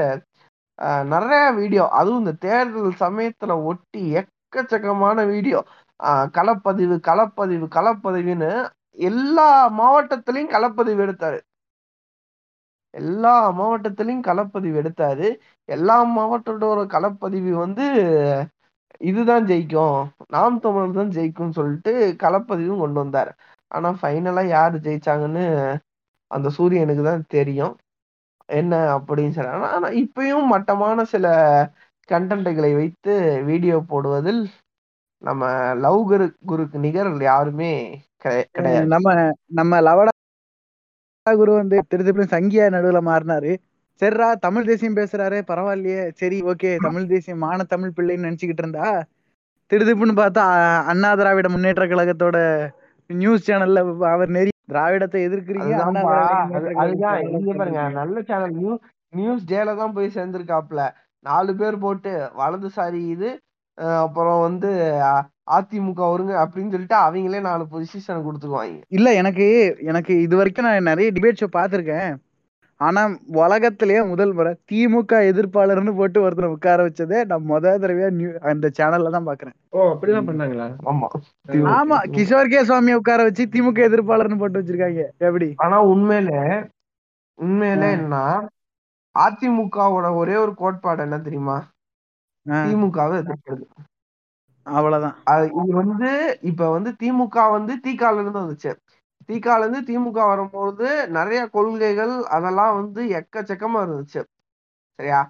[1.12, 5.58] நிறைய வீடியோ அதுவும் இந்த தேர்தல் சமயத்துல ஒட்டி எக்கச்சக்கமான வீடியோ
[6.36, 8.50] களப்பதிவு களப்பதிவு களப்பதிவுன்னு
[9.08, 9.48] எல்லா
[9.80, 11.38] மாவட்டத்திலையும் களப்பதிவு எடுத்தாரு.
[12.94, 15.28] எல்லா மாவட்டத்திலையும் களப்பதிவு எடுத்தாரு.
[15.68, 17.84] எல்லா மாவட்டத்தோட களப்பதிவு வந்து
[19.10, 19.98] இதுதான் ஜெயிக்கும்.
[20.34, 23.30] நாம் தமிழர் தான் ஜெயிக்கும்னு சொல்லிட்டு களப்பதிவும் கொண்டு வந்தாரு.
[23.70, 25.44] ஆனா ஃபைனலா யாரு ஜெயிச்சாங்கன்னு
[26.30, 27.74] அந்த சூரியனுக்கு தான் தெரியும்.
[28.50, 31.26] என்ன அப்படின்னு சொல்லி ஆனா இப்பயும் மட்டமான சில
[32.08, 33.12] கண்டென்ட்டுகளை வைத்து
[33.48, 34.42] வீடியோ போடுவதில்
[35.22, 35.44] நம்ம
[35.80, 37.72] லவ் குரு குருக்கு நிகர் யாருமே
[38.54, 38.92] கிடையாது.
[38.92, 39.06] நம்ம
[39.50, 40.12] நம்ம லவடா
[41.26, 43.52] குரு வந்து திருத்திப்புல சங்கியா நடுவுல மாறினாரு.
[44.00, 46.02] சரிரா தமிழ் தேசியம் பேசுறாரு பரவாயில்லையே.
[46.14, 48.86] சரி ஓகே தமிழ் தேசியம் மான தமிழ் பிள்ளைன்னு நினைச்சுக்கிட்டு இருந்தா
[49.70, 50.44] திருதிப்புன்னு பார்த்தா
[50.90, 52.38] அண்ணா திராவிட முன்னேற்ற கழகத்தோட
[53.10, 55.74] நியூஸ் சேனல்ல அவர் நெறி திராவிடத்தை எதிர்க்கிறீங்க
[56.82, 57.20] அதுதான்.
[57.36, 57.82] இங்க பாருங்க.
[58.00, 60.82] நல்ல சேனல் நியூஸ் நியூஸ் டேல தான் போய் சேர்ந்திருக்காப்ல
[61.24, 63.30] நாலு பேர் போட்டு வலதுசாரி இது
[64.04, 64.70] அப்புறம் வந்து
[65.56, 69.46] அதிமுக வருங்க அப்படின்னு சொல்லிட்டு அவங்களே நாலு பொசிஷன் கொடுத்துக்குவாங்க இல்ல எனக்கு
[69.90, 72.10] எனக்கு இது வரைக்கும் நான் நிறைய டிபேட் ஷோ பார்த்திருக்கேன்.
[72.80, 73.00] ஆனா
[73.40, 79.12] உலகத்திலேயே முதல் முறை திமுக எதிர்ப்பாளர்னு போட்டு ஒருத்தரை உட்கார வச்சதே நான் முத தடவையா நியூ அந்த சேனல்ல
[79.16, 79.56] தான் பாக்குறேன்.
[79.70, 80.68] ஓ அப்படிதான் பண்ணாங்களா?
[80.90, 81.08] ஆமா.
[81.78, 85.04] ஆமா கிஷோர் கே சுவாமி உட்கார வச்சு திமுக எதிர்ப்பாளர்னு போட்டு வச்சிருக்காங்க.
[85.28, 85.48] எப்படி?
[85.64, 86.40] ஆனா உண்மையிலே
[87.38, 87.90] உண்மையிலே.
[87.98, 88.16] என்ன
[89.14, 91.58] அதிமுகவோட ஒரே ஒரு கோட்பாடு என்ன தெரியுமா?
[92.46, 93.64] திமுகவை எதிர்க்கிறது.
[94.66, 95.16] அவ்வளவுதான்.
[95.60, 96.10] இது வந்து
[96.50, 98.72] இப்ப வந்து திமுக வந்து திகால இருந்து வந்துச்சு.
[99.30, 104.20] திகால இருந்து திமுக வரும்போது நிறைய கொள்கைகள் அதெல்லாம் வந்து எக்கச்சக்கமா இருந்துச்சு.
[104.98, 105.20] சரியா?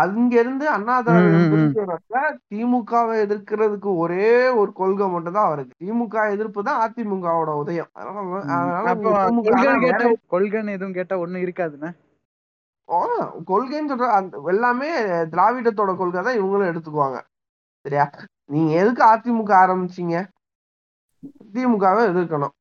[0.00, 2.18] அங்க இருந்து அண்ணா வரப்ப
[2.50, 4.28] திமுகவை எதிர்க்கிறதுக்கு ஒரே
[4.60, 7.90] ஒரு கொள்கை மட்டும் தான் வருது திமுக எதிர்ப்பு தான் அதிமுகவோட உதயம்.
[7.96, 8.94] அதனால
[10.28, 11.90] கொள்கைன்னு எதுவும் கேட்டா ஒண்ணும் இருக்காதுண்ணே
[12.88, 12.98] ஆ,
[13.48, 14.06] கொள்கைன்னு சொல்ற
[14.50, 14.88] எல்லாமே
[15.32, 17.18] திராவிடத்தோட கொள்கை தான் இவங்களும் எடுத்துக்குவாங்க.
[17.84, 18.04] சரியா?
[18.46, 20.16] நீங்க எதுக்கு அதிமுக ஆரம்பிச்சீங்க?
[21.54, 22.54] திமுகவை எதிர்க்கணும்.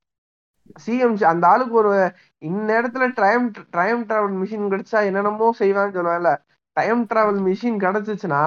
[0.86, 1.94] சிஎம் அந்த ஆளுக்கு ஒரு
[2.42, 6.32] இந்நேரத்துல டைம் டைம் டிராவல் மிஷின் கிடைச்சா என்னென்னமோ செய்வான்னு சொல்லுவாங்கல்ல.
[6.78, 8.44] டைம் டிராவல் மிஷின் கிடைச்சிச்சுன்னா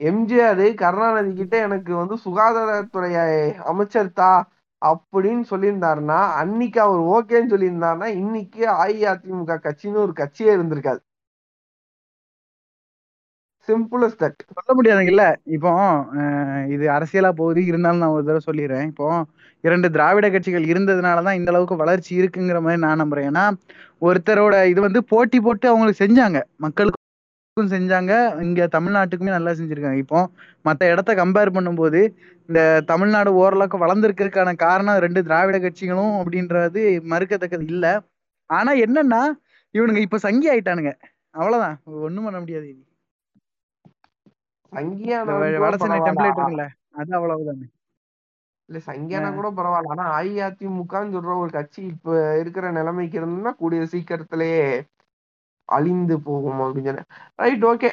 [0.00, 3.10] எம்ஜிஆர் கருணாநிதி கிட்ட எனக்கு வந்து சுகாதாரத்துறை
[3.72, 4.30] அமைச்சர் தா
[4.82, 11.00] அப்படின்னு சொல்லியிருந்தாருன்னா அன்னைக்கு அவர் ஓகேன்னு சொல்லியிருந்தாருன்னா இன்னைக்கு அஇஅதிமுக கட்சின்னு ஒரு கட்சியே இருந்திருக்காது.
[13.68, 14.24] சிம்பிளஸ்ட்
[14.56, 15.24] சொல்ல முடியாதுங்கல்ல.
[15.56, 15.70] இப்போ
[16.74, 17.60] இது அரசியலா போகுது.
[17.70, 18.86] இருந்தாலும் நான் ஒரு தடவை சொல்லிடுறேன்.
[18.92, 19.06] இப்போ
[19.66, 23.28] இரண்டு திராவிட கட்சிகள் இருந்ததுனாலதான் இந்த அளவுக்கு வளர்ச்சி இருக்குங்கிற மாதிரி நான் நம்புறேன்.
[23.30, 23.44] ஏன்னா
[24.08, 26.38] ஒருத்தரோட இது வந்து போட்டி போட்டு அவங்களுக்கு செஞ்சாங்க.
[26.64, 28.12] மக்களுக்கும் செஞ்சாங்க.
[28.46, 30.00] இங்க தமிழ்நாட்டுக்குமே நல்லா செஞ்சிருக்காங்க.
[30.04, 30.20] இப்போ
[30.68, 32.00] மற்ற இடத்த கம்பேர் பண்ணும்போது
[32.48, 32.60] இந்த
[32.92, 37.92] தமிழ்நாடு ஓரளவுக்கு வளர்ந்துருக்கிறதுக்கான காரணம் ரெண்டு திராவிட கட்சிகளும் அப்படின்றது மறுக்கத்தக்கது இல்லை.
[38.50, 39.22] ஆனா என்னன்னா
[39.76, 40.92] இவனுங்க இப்ப சங்கி ஆயிட்டானுங்க.
[41.40, 41.76] அவ்வளவுதான்.
[42.06, 42.66] ஒண்ணும் பண்ண முடியாது
[44.72, 44.96] இனி.
[45.14, 47.66] இந்த வ- வட சென்னை டெம்ப்ளேட் சங்கியானா இருக்குல்ல அது அவ்வளவுதானே?
[48.68, 49.92] இல்ல சங்கியானா கூட பரவாயில்ல.
[49.94, 54.64] ஆனா அஇஅதிமுகன்னு சொல்ற ஒரு கட்சி இப்ப இருக்கிற நிலைமைக்கு இருந்ததுன்னா கூடிய சீக்கிரத்திலேயே
[55.68, 57.10] அழிந்து போகும் அப்படின்னு சொன்னேன்.
[57.34, 57.90] ரைட் ஓகே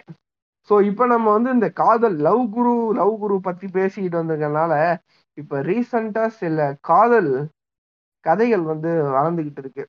[0.70, 4.74] சோ இப்ப நம்ம வந்து இந்த காதல் லவ் குரு லவ் குரு பத்தி பேசிக்கிட்டு வந்திருக்கனால
[5.38, 7.32] இப்ப ரீசெண்டா சில காதல்
[8.26, 9.84] கதைகள் வந்து வளர்ந்துகிட்டு இருக்கு.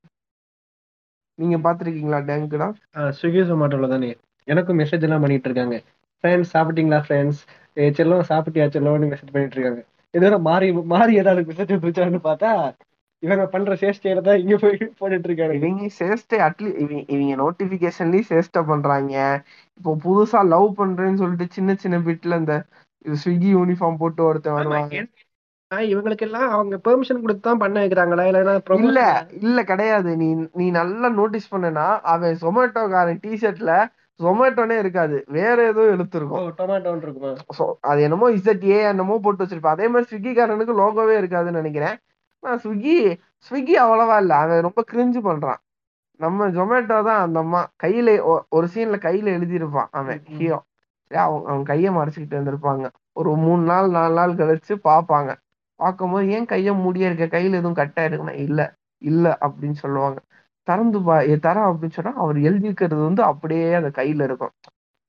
[1.38, 2.68] நீங்க பாத்திருக்கீங்களா டேங்குடா
[3.18, 4.10] ஸ்விக்கி ஜொமேட்டோல தானே
[4.48, 5.76] எனக்கும் மெசேஜ் எல்லாம் பண்ணிட்டு இருக்காங்க.
[6.24, 7.40] ஃப்ரெண்ட்ஸ் சாப்பிட்டீங்களா ஃப்ரெண்ட்ஸ்
[7.96, 9.82] செல்லம் சாப்பிட்டியா செல்லம்னு மெசேஜ் பண்ணிட்டு இருக்காங்க
[10.14, 12.50] இதோட மாறி மாறி ஏதாவது மெசேஜ் வந்துச்சான்னு பார்த்தா
[13.22, 18.60] இவங்க பண்ற சேஷ்டையில தான் இங்க போய் போட்டுட்டு இருக்காங்க இவங்க சேஷ்டை அட்லீ இவங்க இவங்க நோட்டிபிகேஷன்லயும் சேஷ்டை
[18.70, 19.14] பண்றாங்க.
[19.80, 22.54] இப்போ புதுசா லவ் பண்றேன்னு சொல்லிட்டு சின்ன சின்ன பிட்ல இந்த
[23.04, 24.94] ஸ்விக்கி யூனிஃபார்ம் போட்டு ஒருத்தன் ஆமா, வருவாங்க.
[25.88, 28.24] இவங்களுக்கு எல்லாம் அவங்க பெர்மிஷன் கொடுத்து தான் பண்ண வைக்கிறாங்களா?
[28.30, 28.98] இல்லைன்னா இல்ல
[29.40, 30.10] இல்ல கிடையாது.
[30.16, 33.72] நீ நீ நல்லா நோட்டீஸ் பண்ணனா அவன் ஜொமேட்டோக்காரன் டிஷர்ட்ல
[34.20, 35.16] ஜொமேட்டோனே இருக்காது.
[35.36, 35.82] வேற ஏதோ
[36.60, 37.30] டொமேட்டோன்னு இருக்குமா?
[37.90, 41.96] அது என்னமோ இசட் ஏ என்னமோ போட்டு வச்சிருப்பான் அதே மாதிரி ஸ்விக்கிக்காரனுக்கு லோகோவே இருக்காதுன்னு நினைக்கிறேன்.
[42.42, 42.96] நான் ஸ்விக்கி
[43.46, 44.32] ஸ்விக்கி அவ்வளவா இல்ல.
[44.42, 45.60] அவன் ரொம்ப கிரிஞ்சு பண்றான்.
[46.20, 47.60] நம்ம ஜொமேட்டோ தான் அந்த அம்மா.
[47.82, 48.08] கையில
[48.48, 50.20] ஒரு சீன்ல கையில எழுதியிருப்பான் அவன்.
[50.38, 50.58] ஹீரோ
[51.10, 52.86] அவன் அவன் கையை மறைச்சிக்கிட்டு இருந்திருப்பாங்க
[53.20, 55.30] ஒரு மூணு நாள் நாலு நாள் கழிச்சு பார்ப்பாங்க.
[55.80, 57.26] பார்க்கும்போது ஏன் கைய மூடியே இருக்க?
[57.36, 58.60] கையில எதுவும் கட்டா இருக்குன்னா இல்ல
[59.02, 60.18] இல்ல அப்படின்னு சொல்லுவாங்க.
[60.68, 64.54] திறந்து பா ஏ தர அப்படின்னு சொன்னா அவர் எழுதியிருக்கிறது வந்து அப்படியே அந்த கையில இருக்கும்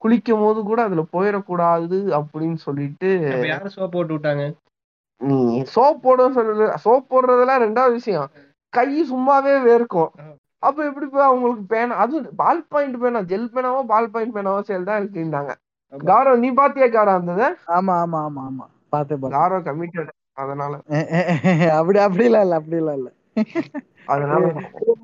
[0.02, 4.44] குளிக்கும் போது கூட அதுல போயிடக்கூடாது அப்படின்னு சொல்லிட்டு அப்ப யாரு சோப் போட்டு விட்டாங்க
[5.20, 5.36] நீ
[5.72, 8.30] சோப் போட சொல்லு சோப் போடுறதெல்லாம் ரெண்டாவது விஷயம்
[8.72, 10.10] கை சும்மாவே வேர்க்கும்
[10.62, 14.88] அப்ப எப்படி போய் அவங்களுக்கு பேனா அதுவும் பால் பாயிண்ட் பேனா ஜெல் பேனாவோ பால் பாயிண்ட் பேனாவோ சேல்
[14.88, 15.52] தான் இருக்குன்னாங்க
[15.92, 16.02] ஆமா.
[16.08, 17.32] காரோ நீ பாத்தியா காரோ அந்த
[17.76, 20.72] ஆமா ஆமா ஆமா ஆமா பார்த்தேன் பார்த்தேன் காரோ கமிட்டட் அதனால
[21.78, 23.10] அப்படி அப்படிலாம் இல்ல அப்படிலாம் இல்ல
[24.08, 25.02] அதனால அஹ்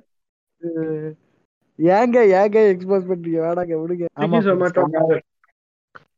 [1.78, 4.04] ஏங்க ஏங்க எக்ஸ்போஸ் பண்றீங்க வேடாங்க விடுங்க.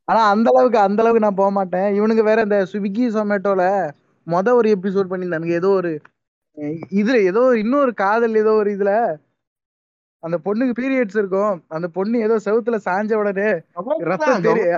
[0.04, 1.94] ஆனா அந்த அளவுக்கு அந்த அளவுக்கு நான் போக மாட்டேன்.
[1.94, 3.90] இவனுக்கு வேற இந்த ஸ்விக்கி ஜொமேட்டோல
[4.26, 5.46] மொத ஒரு எபிசோட் பண்ணியிருந்தானுங்க.
[5.46, 6.00] ஏதோ ஒரு
[6.90, 9.16] இதுல ஏதோ ஒரு இன்னொரு காதல் ஏதோ ஒரு இதுல
[10.18, 11.64] அந்த பொண்ணுக்கு பீரியட்ஸ் இருக்கும்.
[11.68, 13.50] அந்த பொண்ணு ஏதோ செவுத்துல சாஞ்ச உடனே
[13.98, 14.76] ரத்தம் தெரி-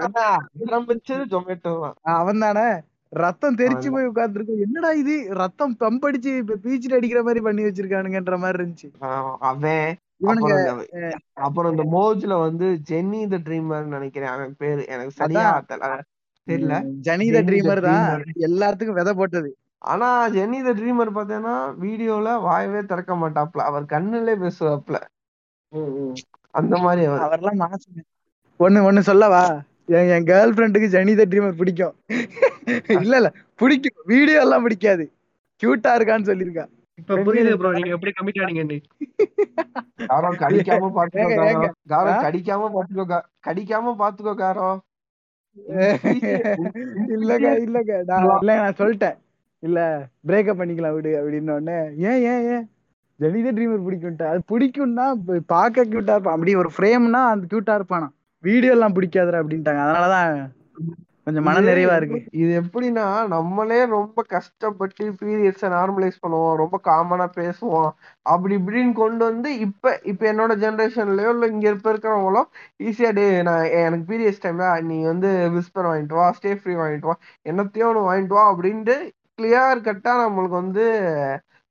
[0.67, 1.95] ஆரம்பிச்சது ஜொமேட்டோ தான்.
[2.03, 2.81] அவன் தானே
[3.13, 3.89] ரத்தம் தெரிச்சு.
[3.91, 4.63] போய் உட்கார்ந்துருக்கும்.
[4.67, 5.15] என்னடா இது?
[5.41, 8.89] ரத்தம் பம்ப் அடிச்சு இப்ப பீச்சில் அடிக்கிற மாதிரி பண்ணி வச்சிருக்கானுங்கன்ற மாதிரி இருந்துச்சு.
[9.49, 9.83] அவன்
[11.47, 14.33] அப்புறம் இந்த மோஜ்ல வந்து ஜென்னி த ட்ரீமர் நினைக்கிறேன்.
[14.35, 14.83] அவன் பேரு.
[14.95, 15.91] எனக்கு சரியா தெரியல
[16.49, 18.07] தெரியல ஜனி ஜெனி த ட்ரீமர் தான்.
[18.49, 19.51] எல்லாத்துக்கும் விதை போட்டது.
[19.85, 23.67] ஆனா ஜென்னி த ட்ரீமர் பார்த்தேன்னா வீடியோல வாயவே திறக்க மாட்டாப்ல.
[23.71, 24.99] அவர் கண்ணுல பேசுவாப்ல.
[26.55, 27.25] அந்த மாதிரி அவர்.
[27.27, 28.01] அவர்லாம் மனசுங்க
[28.61, 29.45] ஒண்ணு ஒண்ணு சொல்லவா?
[29.87, 31.95] என் என் கேர்ள் ஃப்ரெண்டுக்கு ஜனி த ட்ரீமர் பிடிக்கும்.
[32.89, 34.03] இல்ல இல்ல பிடிக்கும்.
[34.05, 35.05] வீடியோ எல்லாம் பிடிக்காது.
[35.63, 36.65] கியூட்டா இருக்கான்னு சொல்லியிருக்கா.
[36.95, 38.79] இப்ப புரியுது ப்ரோ நீங்க எப்படி கமிட் ஆனீங்கன்னு.
[40.07, 42.11] காரோ கடிக்காம பாத்துக்கோ காரோ?
[42.25, 44.71] கடிக்காம பாத்துக்கோ கடிக்காம பாத்துக்கோ காரோ
[47.15, 47.93] இல்லங்க இல்லங்க.
[48.07, 48.55] நான் இல்ல.
[48.55, 49.17] நான் சொல்லிட்டேன்.
[49.63, 49.79] இல்ல
[50.27, 51.77] பிரேக்கப் பண்ணிக்கலாம் விடு அப்படின்னு உடனே
[52.09, 52.45] ஏன் ஏன்?
[52.53, 52.65] ஏன்
[53.21, 54.27] ஜெனித ட்ரீமர் பிடிக்கும்ட்டா.
[54.33, 56.35] அது பிடிக்கும்னா ப- பார்க்க கியூட்டா இருப்பான்.
[56.35, 58.09] அப்படி ஒரு ஃப்ரேம்னா அந்த கியூட்டா இருப்பானா
[58.45, 59.83] வீடியோ எல்லாம் பிடிக்காதுடா அப்படின்ட்டாங்க.
[59.87, 60.33] அதனாலதான்
[61.27, 62.19] கொஞ்சம் மன நிறைவா இருக்கு.
[62.35, 66.57] இது எப்படின்னா நம்மளே ரொம்ப கஷ்டப்பட்டு பீரியட்ஸ நார்மலைஸ் பண்ணுவோம்.
[66.63, 67.91] ரொம்ப காமனா பேசுவோம்.
[68.27, 72.43] அப்படி இப்படின்னு கொண்டு வந்து இப்ப இப்ப என்னோட ஜெனரேஷன்லயோ இல்ல இங்க இப்ப இருக்கிறவங்களோ
[72.85, 77.17] ஈஸியா டே நான் எனக்கு பீரியட்ஸ் டைம்ல நீ வந்து விஸ்பர் வாங்கிட்டு வா ஸ்டே ஃப்ரீ வாங்கிட்டு வா
[77.47, 78.97] என்னத்தையும் ஒன்று வாங்கிட்டு வா அப்படின்ட்டு
[79.39, 80.85] கிளியர் கட்டா நம்மளுக்கு வந்து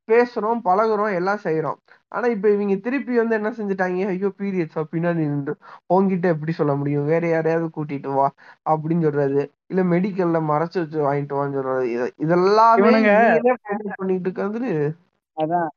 [0.10, 1.80] பேசுறோம் பழகுறோம் எல்லாம் செய்யறோம்
[2.12, 4.08] ஆனா இப்ப இவங்க திருப்பி வந்து என்ன செஞ்சுட்டாங்க?
[4.08, 7.06] ஐயோ பீரியட்ஸா பின்னாடி நின்று உங்ககிட்ட எப்படி சொல்ல முடியும்?
[7.06, 8.32] வேற யாரையாவது கூட்டிட்டு வா
[8.70, 9.52] அப்படின்னு சொல்றது.
[9.68, 11.86] இல்ல மெடிக்கல்ல மறைச்சு வச்சு வாங்கிட்டு வான்னு சொல்றது.
[11.88, 13.54] இது- இதெல்லாமே
[13.96, 14.96] பண்ணிட்டு இருக்கிறது
[15.38, 15.68] அதான்.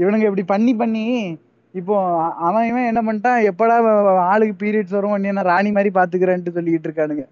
[0.00, 1.06] இவனுங்க இப்படி பண்ணி பண்ணி
[1.72, 1.96] இப்போ
[2.34, 3.50] அவன் இவன் என்ன பண்ணிட்டான்?
[3.50, 3.74] எப்படா
[4.18, 7.24] ஆளுக்கு பீரியட்ஸ் வரும் உடனே நான் ராணி மாதிரி பாத்துக்கிறேன்ட்டு சொல்லிட்டு இருக்கானுங்க.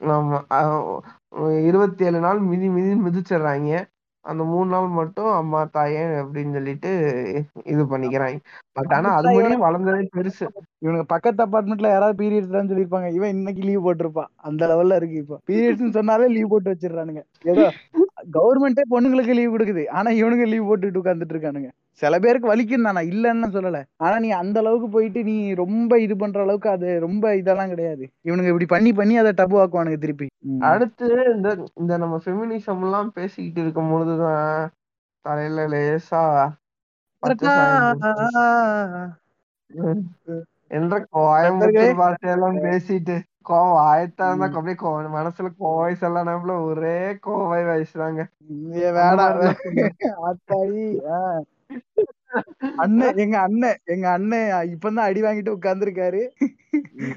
[0.00, 1.58] ஆமா.
[1.66, 3.84] இருபத்தி ஏழு நாள் மிதி மிதி மிதிச்சிடுறாங்க.
[4.24, 6.90] அந்த மூணு நாள் மட்டும் அம்மா தாயே அப்படின்னு சொல்லிட்டு
[7.64, 8.38] இது பண்ணிக்கிறாங்க.
[8.72, 10.46] பட் ஆனா அது முடியும் வளர்ந்ததே பெருசு.
[10.78, 13.08] இவனுக்கு பக்கத்து அபார்ட்மெண்ட்ல யாராவது பீரியட்ஸ் தான் சொல்லியிருப்பாங்க.
[13.12, 15.38] இவன் இன்னைக்கு லீவ் போட்டிருப்பான் அந்த லெவல்ல இருக்கு இப்போ.
[15.50, 17.22] பீரியட்ஸ் சொன்னாலே லீவ் போட்டு வச்சிடுறானுங்க.
[17.44, 17.66] ஏதோ
[18.36, 19.84] கவர்மெண்டே பொண்ணுங்களுக்கு லீவ் கொடுக்குது.
[19.88, 21.70] ஆனா இவனுங்க லீவ் போட்டுட்டு உட்கார்ந்துட்டு இருக்கானுங்க.
[22.02, 23.78] சில பேருக்கு வலிக்கும் தான் இல்லைன்னு சொல்லல.
[23.98, 28.04] ஆனா நீ அந்த அளவுக்கு போயிட்டு நீ ரொம்ப இது பண்ற அளவுக்கு அது ரொம்ப இதெல்லாம் கிடையாது.
[28.26, 30.26] இவனுங்க இப்படி பண்ணி பண்ணி அதை டபு ஆக்குவானுங்க திருப்பி.
[30.70, 34.70] அடுத்து இந்த இந்த நம்ம ஃபெமினிசம் எல்லாம் பேசிக்கிட்டு இருக்கும் பொழுதுதான்
[35.24, 36.22] தலையில லேசா
[40.70, 41.68] என்ற கோயம்புத்தூர்
[42.00, 43.16] பாஷையெல்லாம் பேசிட்டு
[43.48, 48.20] கோவம் ஆயத்தான் தான் அப்படியே கோ மனசுல கோவை சொல்ல நம்மள ஒரே கோவை வயசுதாங்க.
[51.10, 51.20] ஆ.
[52.82, 56.20] அண்ணன் எங்க அண்ணன் எங்க அண்ணன் இப்பதான் அடி வாங்கிட்டு உட்கார்ந்துருக்காரு.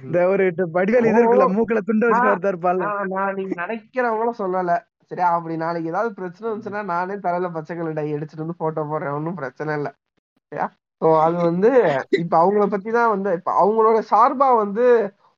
[0.04, 0.44] இந்த ஒரு
[0.78, 4.78] வடிவேல் இது இருக்குல்ல மூக்குல துண்டு வச்சுட்டு ஒருத்தர் இருப்பான்ல நான் நீங்க நினைக்கிறவங்களும் சொல்லல.
[5.12, 9.18] சரியா அப்படி நாளைக்கு ஏதாவது பிரச்சனை வந்துச்சுன்னா நானே தலையில பச்சை கலர் டை எடுத்துட்டு வந்து போட்டோ போடுறேன்.
[9.18, 9.90] ஒன்றும் பிரச்சனை இல்ல.
[10.52, 10.68] சரியா?
[11.02, 11.70] ஸோ அது வந்து
[12.20, 14.86] இப்ப அவங்கள பத்தி தான் வந்து இப்ப அவங்களோட சார்பா வந்து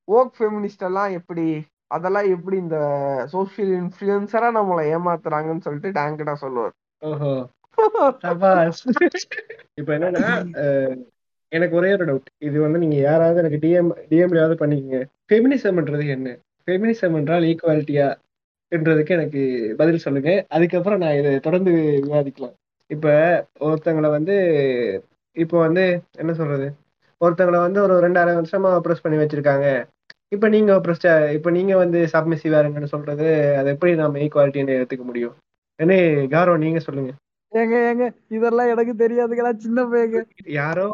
[0.08, 1.46] ஓக் ஃபெமினிஸ்ட் எல்லாம் எப்படி
[1.88, 2.78] அதெல்லாம் எப்படி இந்த
[3.34, 6.74] சோஷியல் இன்ஃபுளுசரா நம்மளை ஏமாத்துறாங்கன்னு சொல்லிட்டு டேங்கடா சொல்லுவார்.
[9.80, 10.26] இப்ப என்னன்னா
[11.52, 15.00] எனக்கு ஒரே ஒரு டவுட் இது வந்து நீங்க யாராவது எனக்கு டிஎம் டிஎம்லயாவது பண்ணிக்கங்க.
[15.30, 16.30] ஃபெமினிசம்ன்றது என்ன?
[16.68, 18.08] ஃபெமினிசம் என்றால் ஈக்குவாலிட்டியா
[18.72, 19.42] என்றதுக்கு எனக்கு
[19.78, 20.30] பதில் சொல்லுங்க.
[20.48, 21.72] அதுக்கப்புறம் நான் இதை தொடர்ந்து
[22.06, 22.56] விவாதிக்கலாம்.
[22.90, 23.06] இப்ப
[23.60, 24.36] ஒருத்தங்களை வந்து
[25.36, 25.84] இப்போ வந்து
[26.18, 26.68] என்ன சொல்றது?
[27.22, 29.68] ஒருத்தங்களை வந்து ஒரு ரெண்டாயிரம் வருஷமா அப்ரோச் பண்ணி வச்சிருக்காங்க.
[30.32, 31.06] இப்ப நீங்க அப்ரோச்
[31.38, 33.28] இப்ப நீங்க வந்து சப்மிசிவா இருங்கன்னு சொல்றது
[33.60, 35.36] அதை எப்படி நாம ஈக்குவாலிட்டின்னு எடுத்துக்க முடியும்?
[35.80, 35.94] என்ன
[36.34, 37.12] காரோ நீங்க சொல்லுங்க.
[37.56, 40.20] ஏங்க ஏங்க இதெல்லாம் எனக்கு தெரியாதுங்களா சின்ன பையங்க.
[40.58, 40.86] யாரோ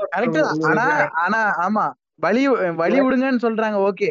[0.70, 0.86] ஆனா
[1.24, 1.86] ஆனா ஆமா.
[2.20, 2.44] வழி
[2.82, 4.10] வழி விடுங்கன்னு சொல்றாங்க ஓகே.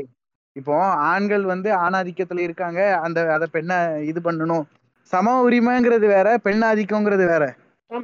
[0.57, 0.75] இப்போ
[1.11, 3.77] ஆண்கள் வந்து ஆணாதிக்கத்துல இருக்காங்க அந்த அத பெண்ணை
[4.11, 4.65] இது பண்ணணும்.
[5.13, 7.45] சம உரிமைங்கிறது வேற பெண் ஆதிக்கம்ங்கிறது வேற.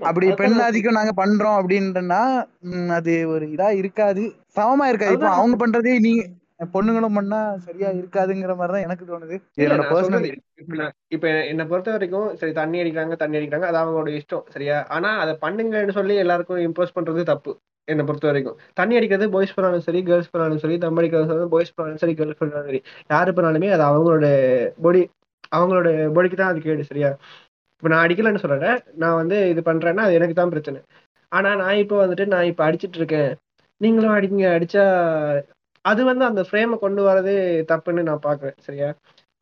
[0.03, 2.23] அப்படி பெண் ஆதிக்கம் நாங்க பண்றோம் அப்படின்றனா
[2.97, 4.23] அது ஒரு இதா இருக்காது.
[4.57, 5.17] சமமா இருக்காது.
[5.17, 6.13] இப்போ அவங்க பண்றதே நீ
[6.61, 9.37] பொண்ணுங்களும் பண்ணா சரியா இருக்காதுங்கிற மாதிரிதான் எனக்கு தோணுது.
[9.59, 10.27] என்னோட பர்சனல்
[11.15, 14.77] இப்ப என்னை பொறுத்த வரைக்கும் சரி தண்ணி அடிக்கிறாங்க தண்ணி அடிக்கிறாங்க அது அவங்களோட இஷ்டம் சரியா?
[14.95, 17.53] ஆனா அதை பண்ணுங்கன்னு சொல்லி எல்லாருக்கும் இம்போஸ் பண்றது தப்பு
[17.89, 18.57] என்னை பொறுத்த வரைக்கும்.
[18.75, 22.69] தண்ணி அடிக்கிறது பாய்ஸ் பண்ணாலும் சரி கேர்ள்ஸ் பண்ணாலும் சரி தம் அடிக்கிறது பாய்ஸ் பண்ணாலும் சரி கேர்ள்ஸ் பண்ணாலும்
[22.71, 24.29] சரி யாரு பண்ணாலுமே அது அவங்களோட
[24.85, 25.03] பொடி
[25.53, 27.11] அவங்களோட பொடிக்கு தான் அது கேடு சரியா?
[27.79, 28.69] இப்ப நான் அடிக்கலன்னு சொல்லல
[29.03, 30.79] நான் வந்து இது பண்றேன்னா அது எனக்கு தான் பிரச்சனை.
[31.33, 33.31] ஆனா நான் இப்போ வந்துட்டு நான் இப்ப அடிச்சிட்டு இருக்கேன்.
[33.81, 34.85] நீங்களும் அடிக்கீங்க அடிச்சா
[35.87, 37.35] அது வந்து அந்த ஃப்ரேமை கொண்டு வரதே
[37.71, 38.89] தப்புன்னு நான் பாக்குறேன் சரியா?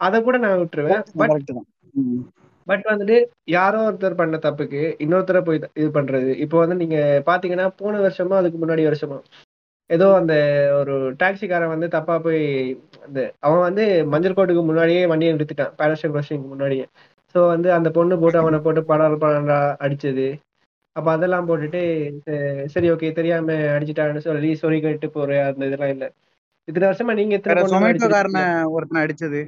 [0.00, 1.02] அதை கூட நான் விட்டுருவேன்.
[2.66, 3.16] பட் வந்துட்டு
[3.54, 6.30] யாரோ ஒருத்தர் பண்ண தப்புக்கு இன்னொருத்தரை போய் இது பண்றது.
[6.44, 9.18] இப்போ வந்து நீங்க பாத்தீங்கன்னா போன வருஷமா அதுக்கு முன்னாடி வருஷமா
[9.90, 10.34] ஏதோ அந்த
[10.78, 12.42] ஒரு டாக்ஸிக்காரன் வந்து தப்பா போய்
[13.06, 15.74] அந்த அவன் வந்து மஞ்சள் கோட்டுக்கு முன்னாடியே வண்டியை நிறுத்திட்டான்.
[15.80, 16.86] பேரஸ்டன் கிராசிங்க்கு முன்னாடியே.
[17.34, 20.26] ஸோ வந்து அந்த பொண்ணு போட்டு அவனை போட்டு படால் படாண்டா அடிச்சது.
[20.96, 21.80] அப்ப அதெல்லாம் போட்டுட்டு
[22.74, 26.06] சரி ஓகே தெரியாம அடிச்சிட்டான்னு சொல்லி சொல்லி கேட்டு போற அந்த இதெல்லாம் இல்ல.
[26.68, 27.62] இத்தனை வருஷமா நீங்க எத்தனை
[28.76, 29.40] ஒருத்தனை அடிச்சது.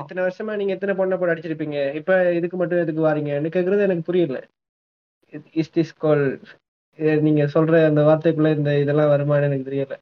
[0.00, 1.78] இத்தனை வருஷமா நீங்க எத்தனை பொண்ணை போட்டு அடிச்சிருப்பீங்க?
[2.00, 4.40] இப்ப இதுக்கு மட்டும் எதுக்கு வாரீங்கன்னு கேக்குறது எனக்கு புரியல.
[5.60, 6.24] இஸ் திஸ் கால்
[7.26, 9.96] நீங்க சொல்ற அந்த வார்த்தைக்குள்ள இந்த இதெல்லாம் வருமான்னு எனக்கு தெரியல.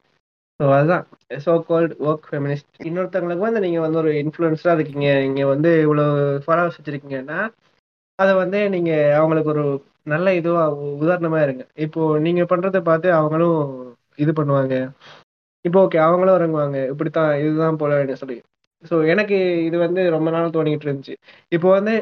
[0.59, 1.05] ஸோ அதுதான்.
[1.45, 5.07] சோ கால்ட் ஒர்க் ஃபெமினிஸ்ட் இன்னொருத்தவங்களுக்கு வந்து நீங்க வந்து ஒரு இன்ஃப்ளூயன்ஸா இருக்கீங்க.
[5.29, 7.39] இங்க வந்து இவ்வளவு ஃபாலோவர்ஸ் வச்சிருக்கீங்கன்னா
[8.19, 9.65] அதை வந்து நீங்க அவங்களுக்கு ஒரு
[10.13, 10.63] நல்ல இதுவா
[11.03, 11.63] உதாரணமா இருங்க.
[11.85, 13.59] இப்போ நீங்க பண்றதை பார்த்து அவங்களும்
[14.23, 14.75] இது பண்ணுவாங்க.
[15.65, 16.77] இப்போ ஓகே அவங்களும் இறங்குவாங்க.
[16.91, 18.37] இப்படித்தான் இதுதான் போல சொல்லி.
[18.83, 21.15] ஸோ எனக்கு இது வந்து ரொம்ப நாள் தோணிட்டு இருந்துச்சு.
[21.51, 21.93] இப்போ வந்து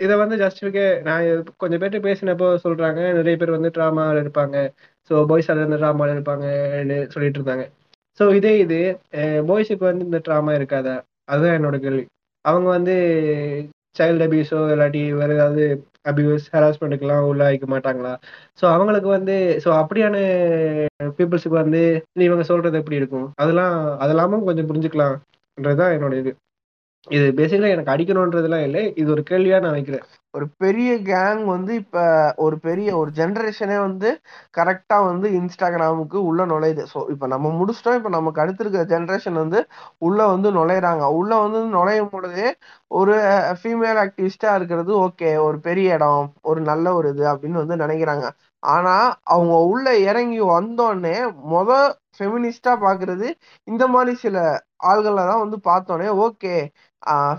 [0.00, 1.24] இதை வந்து ஜஸ்டிஃபிகே நான்
[1.56, 4.56] கொஞ்சம் பேர்ட்டு பேசினப்போ சொல்றாங்க நிறைய பேர் வந்து ட்ராமாவில் இருப்பாங்க.
[5.10, 7.64] ஸோ பாய்ஸ் இருந்து ட்ராமாவில் இருப்பாங்கன்னு சொல்லிட்டு இருந்தாங்க.
[8.20, 8.78] ஸோ இதே இது
[9.50, 10.96] பாய்ஸுக்கு வந்து இந்த ட்ராமா இருக்காதா?
[11.24, 12.04] அதுதான் என்னோட கேள்வி.
[12.44, 12.94] அவங்க வந்து
[13.96, 15.64] சைல்டு அபியூஸோ இல்லாட்டி வேற ஏதாவது
[16.04, 18.12] அபியூஸ் ஹராஸ்மெண்ட்டுக்கெல்லாம் உள்ளாயிக்க மாட்டாங்களா?
[18.60, 20.16] ஸோ அவங்களுக்கு வந்து ஸோ அப்படியான
[21.18, 21.82] பீப்புள்ஸுக்கு வந்து
[22.20, 23.26] இவங்க சொல்றது எப்படி இருக்கும்?
[23.36, 26.32] அதெல்லாம் அதெல்லாமும் கொஞ்சம் புரிஞ்சுக்கலாம்ன்றதுதான் என்னோட இது.
[27.06, 28.82] இது பேசிக்கலா எனக்கு அடிக்கணும்ன்றதுலாம் இல்லை.
[28.96, 32.02] இது ஒரு கேள்வியா நான் வைக்கிறேன் ஒரு பெரிய கேங் வந்து இப்ப
[32.38, 34.08] ஒரு பெரிய ஒரு ஜென்ரேஷனே வந்து
[34.54, 36.82] கரெக்டா வந்து இன்ஸ்டாகிராமுக்கு உள்ள நுழையுது.
[36.92, 37.98] ஸோ இப்ப நம்ம முடிச்சிட்டோம்.
[38.00, 39.60] இப்ப நமக்கு அடுத்திருக்கிற ஜென்ரேஷன் வந்து
[40.00, 41.04] உள்ள வந்து நுழையிறாங்க.
[41.18, 42.46] உள்ள வந்து நுழையும் பொழுதே
[42.90, 43.16] ஒரு
[43.60, 48.26] ஃபீமேல் ஆக்டிவிஸ்டா இருக்கிறது ஓகே ஒரு பெரிய இடம் ஒரு நல்ல ஒரு இது அப்படின்னு வந்து நினைக்கிறாங்க.
[48.62, 48.94] ஆனா
[49.26, 51.16] அவங்க உள்ள இறங்கி வந்தோடனே
[51.52, 51.70] முத
[52.16, 53.26] ஃபெமினிஸ்டா பாக்குறது
[53.68, 54.36] இந்த மாதிரி சில
[54.90, 56.54] ஆள்களை தான் வந்து பார்த்தோன்னே ஓகே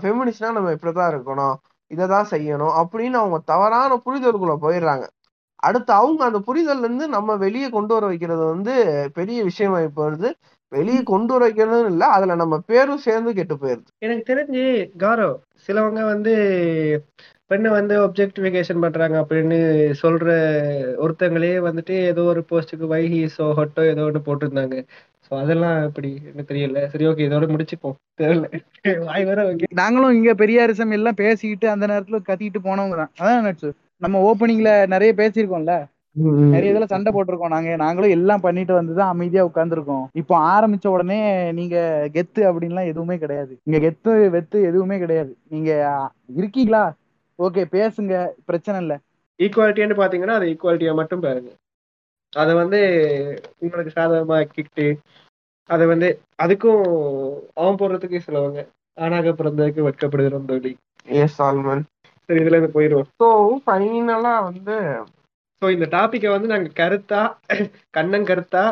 [0.00, 1.56] ஃபெமினிஸ்ட்னா நம்ம இப்படிதான் இருக்கணும்.
[1.90, 5.04] இதை தான் செய்யணும் அப்படின்னு அவங்க தவறான புரிதலுக்குள்ள போயிடுறாங்க.
[5.62, 8.72] அடுத்து அவங்க அந்த புரிதல்ல இருந்து நம்ம வெளியே கொண்டு வர வைக்கிறது வந்து
[9.14, 10.30] பெரிய விஷயமா இப்போ வருது.
[10.72, 13.88] வெளியே கொண்டு வர வைக்கிறதும் இல்லை அதுல நம்ம பேரும் சேர்ந்து கெட்டு போயிருது.
[13.98, 14.62] எனக்கு தெரிஞ்சு
[14.96, 15.30] காரோ
[15.68, 16.34] சிலவங்க வந்து
[17.52, 19.58] பெண்ணை வந்து ஒப்ஜெக்டிஃபிகேஷன் பண்றாங்க அப்படின்னு
[20.02, 20.26] சொல்ற
[21.04, 24.76] ஒருத்தங்களே வந்துட்டு ஏதோ ஒரு போஸ்ட்டுக்கு வைஹி சோ ஹொட்டோ ஏதோ ஒன்று போட்டிருந்தாங்க.
[25.26, 26.80] சோ அதெல்லாம் எப்படி என்ன தெரியல.
[26.92, 27.96] சரி ஓகே இதோட முடிச்சுப்போம்.
[28.22, 28.46] தெரியல.
[29.08, 29.46] வாய் வர
[29.80, 33.12] நாங்களும் இங்க பெரியாரிசம் எல்லாம் பேசிக்கிட்டு அந்த நேரத்துல கத்திக்கிட்டு போனவங்க தான்.
[33.20, 35.74] அதான் நம்ம ஓப்பனிங்ல நிறைய பேசியிருக்கோம்ல?
[36.54, 37.70] நிறைய இதுல சண்டை போட்டிருக்கோம் நாங்க.
[37.82, 40.02] நாங்களும் எல்லாம் பண்ணிட்டு வந்துதான் அமைதியா உட்கார்ந்துருக்கோம்.
[40.20, 41.20] இப்போ ஆரம்பிச்ச உடனே
[41.58, 41.76] நீங்க
[42.16, 43.52] கெத்து அப்படின்லாம் எதுவுமே கிடையாது.
[43.68, 45.32] இங்க கெத்து வெத்து எதுவுமே கிடையாது.
[45.54, 45.70] நீங்க
[46.40, 46.82] இருக்கீங்களா?
[47.44, 48.14] ஓகே பேசுங்க.
[48.48, 48.94] பிரச்சனை இல்ல.
[49.40, 51.50] ஈக்குவாலிட்டின்னு பாத்தீங்கன்னா அது ஈக்குவாலிட்டியா மட்டும் பாருங்க.
[52.32, 52.80] அதை வந்து
[53.64, 54.86] உங்களுக்கு சாதகமா ஆக்கிக்கிட்டு
[55.70, 56.84] அதை வந்து அதுக்கும்
[57.60, 58.60] அவன் போடுறதுக்கு சிலவங்க
[58.98, 60.72] ஆணாக பிறந்ததுக்கு வெட்கப்படுகிறோம் தோழி.
[61.20, 61.84] எஸ் ஆல்மன்
[62.28, 63.08] சரி இதுல இருந்து போயிடுவோம்.
[63.20, 63.28] ஸோ
[63.64, 64.76] ஃபைனலா வந்து
[65.62, 67.20] ஸோ இந்த டாபிக்கை வந்து நாங்க கருத்தா
[67.90, 68.62] கண்ணன் கருத்தா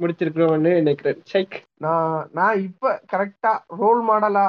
[0.00, 1.18] முடிச்சிருக்கிறோம்னு நினைக்கிறேன்.
[1.32, 4.46] சைக் நான் நான் இப்ப கரெக்டா ரோல் மாடலா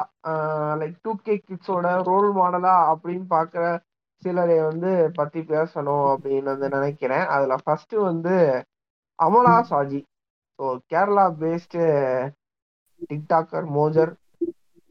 [0.81, 3.63] லைக் டூ கே கிட்ஸோட ரோல் மாடலா அப்படின்னு பாக்குற
[4.23, 7.25] சிலரை வந்து பத்தி பேசணும் அப்படின்னு வந்து நினைக்கிறேன்.
[7.35, 8.35] அதுல ஃபர்ஸ்ட் வந்து
[9.19, 10.01] Amala Saji.
[10.59, 11.81] So Kerala based
[13.09, 14.11] TikToker மோஜர்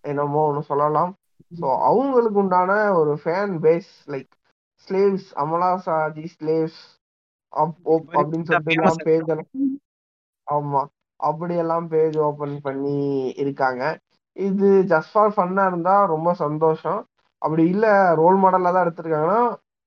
[0.05, 1.13] என்னமோ ஒன்று சொல்லலாம்.
[1.53, 4.33] ஸோ அவங்களுக்கு உண்டான ஒரு fan base like
[4.87, 6.81] slaves Amala Saji slaves
[7.53, 9.31] அப்படின்னு சொல்லிட்டு பேஜ்
[10.47, 10.83] ஆமா.
[11.21, 12.97] அப்படியெல்லாம் பேஜ் ஓபன் பண்ணி
[13.37, 13.83] இருக்காங்க.
[14.37, 17.01] இது ஜஸ்ட் ஃபார் ஃபன்னா இருந்தா ரொம்ப சந்தோஷம்.
[17.43, 19.41] அப்படி இல்ல ரோல் மாடலா தான் எடுத்திருக்காங்கன்னா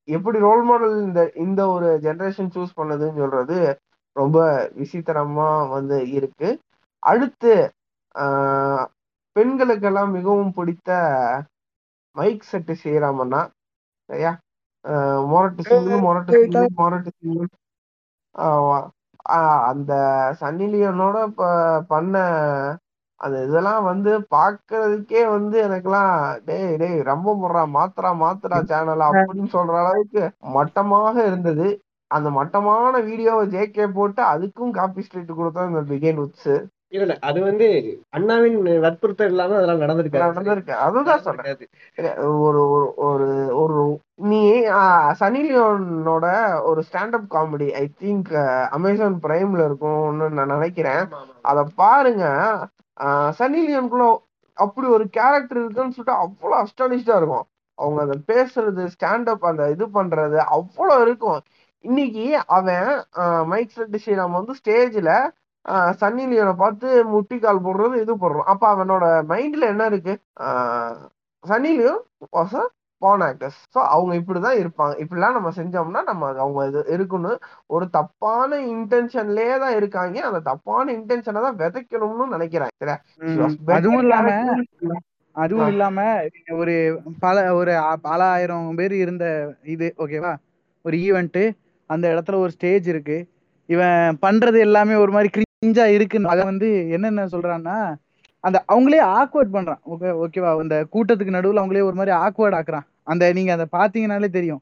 [0.08, 3.58] எப்படி ரோல் மாடல் இந்த இந்த ஒரு ஜெனரேஷன் சூஸ் பண்ணதுன்னு சொல்றது
[4.15, 4.38] ரொம்ப
[4.78, 6.50] விசித்திரமா வந்து இருக்கு.
[7.04, 7.54] அடுத்து
[8.15, 8.86] ஆஹ்
[9.36, 10.89] பெண்களுக்கெல்லாம் மிகவும் பிடித்த
[12.15, 13.41] மைக் செட்டு ஸ்ரீராமண்ணா
[14.10, 14.32] சரியா?
[14.86, 17.46] ஆஹ் மொரட்டு சிங்கு, மொரட்டு சிங்கு, மொரட்டு சிங்கு.
[18.36, 18.80] ஆமா.
[19.70, 19.92] அந்த
[20.42, 21.50] சன்னி லியோனோட ப-
[21.88, 22.16] பண்ண
[23.22, 26.12] அந்த இதெல்லாம் வந்து பாக்குறதுக்கே வந்து எனக்கெல்லாம்
[26.46, 30.24] டேய் டேய் ரொம்ப முடுறா மாத்துறா மாத்துறா சேனல் அப்படின்னு சொல்ற அளவுக்கு
[30.56, 31.68] மட்டமாக இருந்தது.
[32.12, 36.54] அந்த மட்டமான வீடியோவை ஜேகே போட்டு அதுக்கும் காப்பி ஸ்ட்ரீட் கொடுத்தா இந்த பிகேன் உட்ஸ்.
[36.91, 37.65] இல்ல இல்ல அது வந்து
[38.10, 40.28] அண்ணாவின் வற்புறுத்தல் இல்லாம அதெல்லாம் நடந்திருக்காது.
[40.30, 40.73] நடந்திருக்கு.
[40.86, 41.65] அதுதான் நடந்திருக்காது.
[42.39, 42.62] ஒரு
[43.08, 43.80] ஒரு ஒரு
[44.23, 44.39] நீ
[45.19, 46.28] சன்னி லியோனோட
[46.63, 48.32] ஒரு standup comedy I think
[48.71, 51.04] Amazon பிரைம்ல இருக்கும்னு நான் நினைக்கிறேன்.
[51.43, 52.23] அத பாருங்க.
[52.97, 54.08] ஆஹ், சன்னி லியோனுக்குள்ள
[54.58, 57.45] அப்படி ஒரு கேரக்டர் இருக்குன்னு சொல்லிட்டு அவ்வளவு அஸ்டானிஷ்டா இருக்கும்.
[57.78, 61.39] அவங்க அந்த பேசுறது ஸ்டாண்டப் அந்த இது பண்றது அவ்வளவு இருக்கும்.
[61.86, 62.88] இன்னைக்கு அவன்
[63.45, 65.12] மைக் செட் ஸ்ரீராம் வந்து ஸ்டேஜ்ல
[66.02, 68.48] சன்னி லியோனை பார்த்து முட்டி கால் போடுறது இது போடுறோம்.
[68.54, 70.14] அப்ப அவனோட மைண்ட்ல என்ன இருக்கு?
[71.44, 72.02] Sunny Leone
[72.38, 72.66] was a
[73.02, 74.94] porn actors so அவங்க இப்படிதான் இருப்பாங்க.
[75.04, 77.32] இப்படிலாம் நம்ம செஞ்சோம்னா நம்ம அவங்க இது இருக்குன்னு
[77.76, 80.18] ஒரு தப்பான இன்டென்ஷன்லயே தான் இருக்காங்க.
[80.30, 82.26] அந்த தப்பான இன்டென்ஷனை தான் விதைக்கணும்னு
[83.68, 84.30] better அதுவும் இல்லாம.
[85.36, 85.70] அதுவும்.
[85.74, 86.00] இல்லாம
[86.60, 86.76] ஒரு
[87.26, 87.74] பல ஒரு
[88.08, 89.26] பல ஆயிரம் பேர் இருந்த
[89.74, 90.34] இது ஓகேவா
[90.86, 91.42] ஒரு ஈவெண்ட்
[91.90, 93.18] அந்த இடத்துல ஒரு ஸ்டேஜ் இருக்கு.
[93.70, 95.30] இவன் பண்றது எல்லாமே ஒரு மாதிரி
[95.62, 96.30] கிஞ்சா இருக்குன்னு.
[96.30, 97.78] அதை வந்து என்னென்ன சொல்றான்னா
[98.43, 99.82] அந்த அவங்களே ஆக்வர்ட் பண்றான்.
[99.93, 102.86] ஓகே ஓகேவா அந்த கூட்டத்துக்கு நடுவுல அவங்களே ஒரு மாதிரி ஆக்வர்ட் ஆக்குறான்.
[103.08, 104.62] அந்த நீங்க அதை பாத்தீங்கனாலே தெரியும்.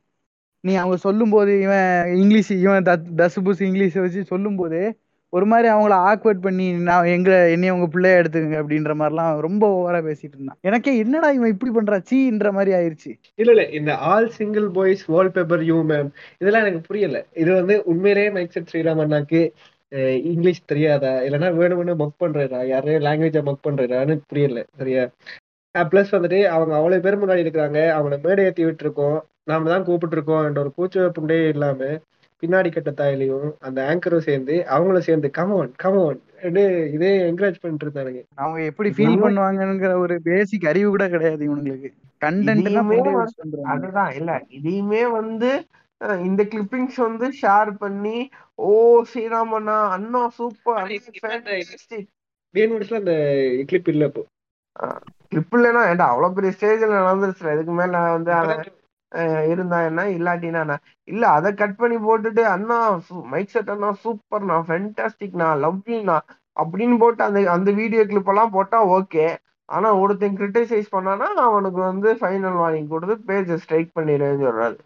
[0.64, 2.88] நீ அவங்க சொல்லும் போது இவன் இங்கிலீஷ் இவன்
[3.20, 4.80] தசு புசு இங்கிலீஷை வச்சு சொல்லும்போது
[5.34, 10.00] ஒரு மாதிரி அவங்கள ஆக்வர்ட் பண்ணி நான் எங்க என்னைய உங்க பிள்ளைய எடுத்துக்கங்க அப்படின்ற மாதிரிலாம் ரொம்ப ஓவரா
[10.08, 10.60] பேசிட்டு இருந்தான்.
[10.62, 11.98] எனக்கே என்னடா இவன் இப்படி பண்றா?
[12.10, 13.12] சீன்ற மாதிரி ஆயிருச்சு.
[13.36, 13.64] இல்ல இல்ல.
[13.80, 16.10] இந்த all single boys wallpaper you ma'am
[16.42, 17.20] இதெல்லாம் எனக்கு புரியல.
[17.34, 19.42] இது வந்து உண்மையிலேயே மைக் செட் ஸ்ரீராமண்ணாக்கு
[20.24, 21.12] இங்கிலீஷ் தெரியாதா?
[21.22, 25.04] இல்லைன்னா வேணும்னு மக் பண்றாரா யாரையும் லாங்குவேஜை மக் பண்றாரான்னு புரியல சரியா?
[25.76, 27.80] ப்ளஸ் வந்துட்டு அவங்க அவ்வளவு பேர் முன்னாடி இருக்கிறாங்க.
[27.98, 29.18] அவங்கள மேடை ஏத்தி விட்டுருக்கோம்.
[29.44, 32.00] நாம தான் கூப்பிட்டு இருக்கோம் என்ற ஒரு கூச்ச புண்டே இல்லாம
[32.44, 36.18] பின்னாடி கட்ட தாயிலையும் அந்த ஆங்கரும் சேர்ந்து அவங்களும் சேர்ந்து கமோன் கமோன்
[36.94, 38.22] இதே என்கரேஜ் பண்ணிட்டு இருந்தானுங்க.
[38.36, 45.52] அவங்க எப்படி ஃபீல் பண்ணுவாங்கங்கிற ஒரு பேசிக் அறிவு கூட கிடையாது இதையுமே வந்து- அதுதான் இல்ல இதையுமே வந்து
[46.26, 48.18] இந்த கிளிப்பிங்ஸ் வந்து ஷேர் பண்ணி
[48.60, 48.72] ஓ
[49.12, 50.82] ஸ்ரீராமண்ணா அண்ணா சூப்பர்
[52.56, 53.14] பிஎன்எஸ்ல அந்த
[53.70, 54.24] கிளிப் இல்ல இப்போ.
[55.32, 58.32] கிளிப் இல்லைன்னா ஏன்டா அவ்வளவு பெரிய ஸ்டேஜ்ல நடந்துருச்சு இதுக்கு மேல வந்து
[59.52, 60.76] இருந்தா என்ன இல்லாட்டினா
[61.08, 62.78] இல்ல அதை கட் பண்ணி போட்டுட்டு அண்ணா
[63.34, 66.18] மைக் செட் அண்ணா சூப்பர்ண்ணா ஃபென்டாஸ்டிக்ண்ணா லவ்லிண்ணா
[66.58, 69.26] அப்படின்னு போட்டு அந்த அந்த வீடியோ கிளிப் எல்லாம் போட்டா ஓகே
[69.70, 74.78] ஆனா ஒருத்தன் கிரிட்டிசைஸ் பண்ணானா அவனுக்கு வந்து ஃபைனல் வார்னிங் கொடுத்து பேஜ் ஸ்ட்ரைக் பண்ணிடுன்னு சொல்றாரு.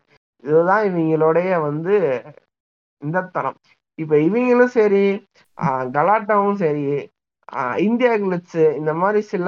[0.44, 1.96] இதுதான் இவங்களுடைய வந்து
[3.02, 3.58] இந்த தரம்.
[4.00, 5.04] இப்ப இவங்களும் சரி
[5.58, 6.84] ஆஹ் கலாட்டாவும் சரி
[7.86, 9.48] இந்தியா கிளிட்ஸ் இந்த மாதிரி சில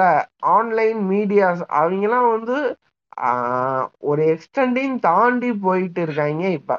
[0.53, 2.57] ஆன்லைன் மீடியாஸ் அவங்கெல்லாம் வந்து
[3.21, 6.77] ஆஹ் ஒரு எக்ஸ்டெண்டையும் தாண்டி போயிட்டு இருக்காங்க இப்ப.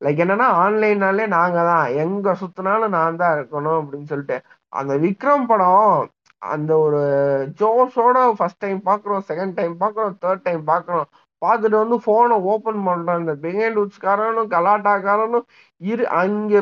[0.00, 4.36] லைக் என்னன்னா ஆன்லைன்னாலே நாங்க தான் எங்க சுத்தினாலும் நான் தான் இருக்கணும் அப்படின்னு சொல்லிட்டு.
[4.72, 6.10] அந்த விக்ரம் படம்
[6.42, 7.00] அந்த ஒரு
[7.60, 11.08] ஜோஷோட ஃபர்ஸ்ட் டைம் பாக்குறோம் செகண்ட் டைம் பாக்குறோம் தேர்ட் டைம் பாக்குறோம்.
[11.42, 15.46] பார்த்துட்டு வந்து ஃபோனை ஓப்பன் பண்ணுறான் இந்த பிஹைண்ட் உட்ஸ்காரனும் கலாட்டாக்காரனும்
[15.80, 16.60] இரு அங்கே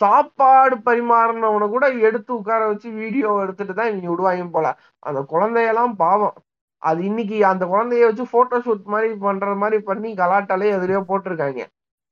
[0.00, 4.66] சாப்பாடு பரிமாறினவனை கூட எடுத்து உட்கார வச்சு வீடியோ எடுத்துட்டு தான் இவங்க விடுவாங்க போல.
[5.08, 6.36] அந்த குழந்தையெல்லாம் பாவம்.
[6.82, 11.60] அது இன்னைக்கு அந்த குழந்தைய வச்சு போட்டோ ஷூட் மாதிரி பண்ற மாதிரி பண்ணி கலாட்டாலே எதுலயோ போட்டிருக்காங்க.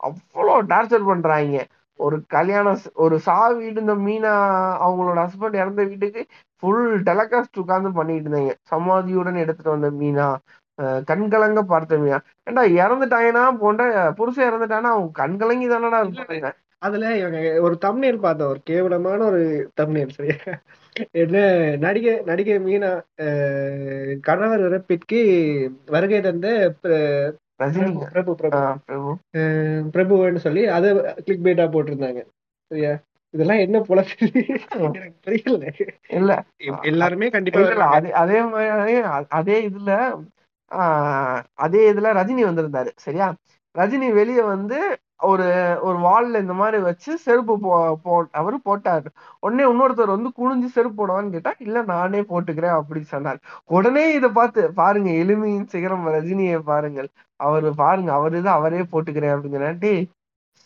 [0.01, 1.57] அவ்வளோ டார்ச்சர் பண்றாங்க.
[1.99, 4.33] ஒரு கல்யாணம் ஒரு சா வீடு இந்த மீனா
[4.87, 6.21] அவங்களோட ஹஸ்பண்ட் இறந்த வீட்டுக்கு
[6.63, 8.53] ஃபுல் டெலகாஸ்ட் உட்காந்து பண்ணிட்டு இருந்தாங்க.
[8.73, 10.29] சமாதியுடன் எடுத்துட்டு வந்த மீனா.
[11.09, 16.51] கண்கலங்க பார்த்த மீனா ஏண்டா இறந்துட்டாங்கன்னா போன்ற புருஷன் இறந்துட்டானா அவங்க கண்கலங்கி தானடா இருப்பாங்க
[16.83, 18.49] அதுல இவங்க ஒரு தம்ப்நெயில் பார்த்தோம்.
[18.49, 19.41] ஒரு கேவலமான ஒரு
[19.81, 20.37] தம்ப்நெயில் சரியா?
[21.13, 21.37] என்ன
[21.77, 22.91] நடிகை நடிகை மீனா
[24.21, 25.21] கணவர் இறப்பிற்கு
[25.87, 26.47] வருகை தந்த
[28.13, 28.37] பிரபு பிரபு
[29.95, 30.91] பிரபுன்னு சொல்லி அதை
[31.25, 32.23] கிளிக் பைட்டா போட்டிருந்தாங்க.
[32.71, 32.93] சரியா?
[33.35, 35.65] இதெல்லாம் என்ன எனக்கு புரியல.
[36.09, 36.33] இல்ல.
[36.83, 38.97] எல்லாருமே கண்டிப்பா அதே அதே மாதிரி
[39.29, 39.93] அதே இதுல
[41.59, 42.91] அதே இதுல ரஜினி வந்திருந்தாரு.
[42.99, 43.27] சரியா?
[43.75, 44.79] ரஜினி வெளியே வந்து
[45.29, 45.47] ஒரு
[45.83, 47.71] ஒரு வால்ல இந்த மாதிரி வச்சு செருப்பு போ
[48.05, 49.09] போ அவர் போட்டாரு.
[49.43, 53.41] உடனே இன்னொருத்தர் வந்து குனிஞ்சு செருப்பு போடவான்னு கேட்டா இல்ல நானே போட்டுக்கிறேன் அப்படின்னு சொன்னார்.
[53.71, 57.09] உடனே இதை பார்த்து பாருங்க எளிமையின் சிகரம் ரஜினியை பாருங்கள்.
[57.41, 59.81] அவர் பாருங்க அவரு இதை அவரே போட்டுக்கிறேன் அப்படிங்கிறேன்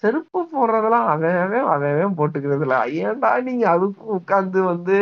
[0.03, 1.37] செருப்பு போடுறதெல்லாம் அவன்
[1.75, 4.97] அவன் போட்டுக்கிறது இல்லை ஏன்டா நீங்க அதுக்கும் உட்காந்து வந்து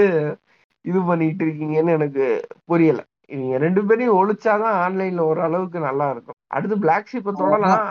[0.84, 2.26] இது பண்ணிட்டு இருக்கீங்கன்னு எனக்கு
[2.68, 3.00] புரியல.
[3.30, 6.34] இவங்க ரெண்டு பேரையும் ஒழிச்சாதான் ஆன்லைன்ல ஓரளவுக்கு நல்லா இருக்கும்.
[6.46, 7.86] அடுத்து பிளாக் ஷீப்பை தொடலாம்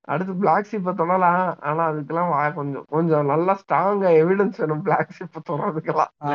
[0.00, 5.50] அடுத்து பிளாக் ஷீப்பை தொடலாம் ஆனா அதுக்கெல்லாம் வா- கொஞ்சம் கொஞ்சம் நல்லா ஸ்ட்ராங்கா எவிடன்ஸ் வேணும் பிளாக் ஷீப்பை
[5.50, 6.30] தொடறதுக்கெல்லாம்.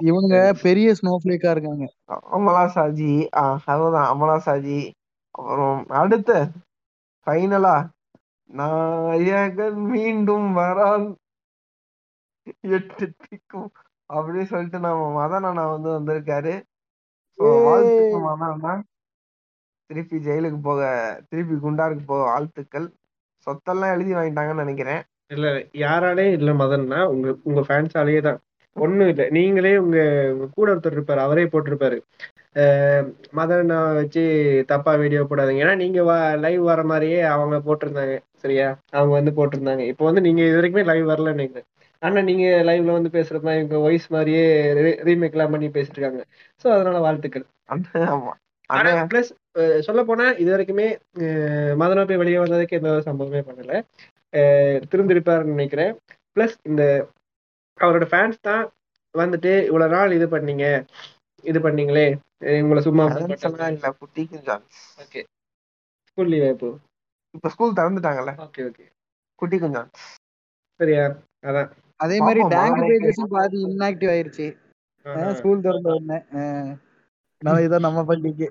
[0.00, 1.92] இவனுங்க பெரிய ஸ்னோஃபிளேக்கா இருக்காங்க.
[2.10, 3.28] அமலா சாஜி
[3.64, 4.90] அதுதான் அமலா சாஜி.
[5.30, 6.48] அப்புறம் அடுத்து
[7.26, 7.88] ஃபைனலா
[8.46, 11.14] நாயகன் மீண்டும் வரான்.
[12.60, 13.68] எட்டு திக்கும்.
[14.12, 17.27] அப்படின்னு சொல்லிட்டு நம்ம மதன் அண்ணா வந்து வந்திருக்காரு So, வாழ்த்துக்கள் மதன் அண்ணா
[19.90, 20.80] திருப்பி ஜெயிலுக்கு போக
[21.28, 22.86] திருப்பி குண்டாருக்கு போக வாழ்த்துக்கள்.
[23.46, 25.00] சொத்தெல்லாம் எழுதி வாங்கிட்டாங்கன்னு நினைக்கிறேன்.
[25.26, 25.46] இல்ல
[25.84, 28.38] யாராலே இல்ல மதன்னா உங்க உங்க ஃபேன்ஸாலேயே தான்.
[28.76, 29.28] ஒண்ணும் இல்ல.
[29.30, 29.98] நீங்களே உங்க
[30.54, 31.16] கூட ஒருத்தர் இருப்பாரு.
[31.16, 31.96] அவரே போட்டிருப்பாரு.
[33.30, 34.22] மதனை வச்சு
[34.66, 35.64] தப்பா வீடியோ போடாதீங்க.
[35.64, 36.02] ஏன்னா நீங்க
[36.36, 38.14] லைவ் வர மாதிரியே அவங்க போட்டிருந்தாங்க.
[38.36, 38.68] சரியா?
[38.90, 39.84] அவங்க வந்து போட்டிருந்தாங்க.
[39.92, 41.68] இப்போ வந்து நீங்க இது வரைக்குமே லைவ் வரல நினைக்கிறேன்
[42.02, 44.42] ஆனா நீங்க லைவ்ல வந்து பேசுற மாதிரி உங்க வாய்ஸ் மாதிரியே
[45.08, 46.22] ரீமேக் எல்லாம் பண்ணி பேசிட்டு இருக்காங்க
[46.64, 47.46] சோ அதனால வாழ்த்துக்கள்.
[48.70, 49.30] ஆனா பிளஸ்
[49.86, 50.86] சொல்ல போனா இது வரைக்குமே
[51.80, 53.72] மதனா போய் வெளியே வந்ததுக்கு எந்த சம்பவமே பண்ணல.
[54.90, 55.92] திருந்திருப்பாருன்னு நினைக்கிறேன்.
[56.36, 56.82] பிளஸ் இந்த
[57.78, 58.64] அவரோட ஃபேன்ஸ் தான்
[59.14, 60.64] வந்துட்டு இவ்வளவு நாள் இது பண்ணீங்க
[61.44, 62.06] இது பண்ணீங்களே
[62.62, 63.04] உங்களை சும்மா
[63.72, 64.64] இல்ல குட்டி குஞ்சான்
[65.02, 65.20] ஓகே
[66.08, 66.70] ஸ்கூல் லீவ் இப்போ?
[67.34, 68.32] இப்ப ஸ்கூல் திறந்துட்டாங்கல்ல.
[68.46, 68.84] ஓகே ஓகே
[69.42, 69.90] குட்டி குஞ்சான்
[70.80, 71.04] சரியா?
[71.48, 71.70] அதான்.
[72.00, 72.80] அதே மாதிரி டேங்க்.
[72.90, 74.46] பேஜஸும் பாதி இன்ஆக்டிவ் ஆயிருச்சு.
[75.38, 76.18] ஸ்கூல் திறந்த உடனே.
[77.42, 78.48] நம்ம இதான் நம்ம பள்ளிக்கு.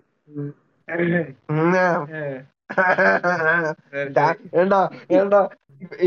[4.61, 4.79] ஏண்டா
[5.17, 5.41] ஏண்டா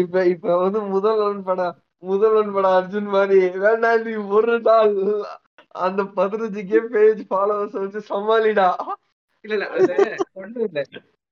[0.02, 3.38] இப்ப இப்ப வந்து முதல்வன் படம் முதல்வன் படம் அர்ஜுன் மாதிரி.
[3.64, 4.94] வேண்டா நீ ஒரு நாள்
[5.84, 8.68] அந்த பதினஞ்சுக்கே பேஜ் ஃபாலோவர்ஸ் வச்சு சமாளிடா.
[9.44, 9.96] இல்ல இல்ல அது
[10.40, 10.80] ஒண்ணும் இல்ல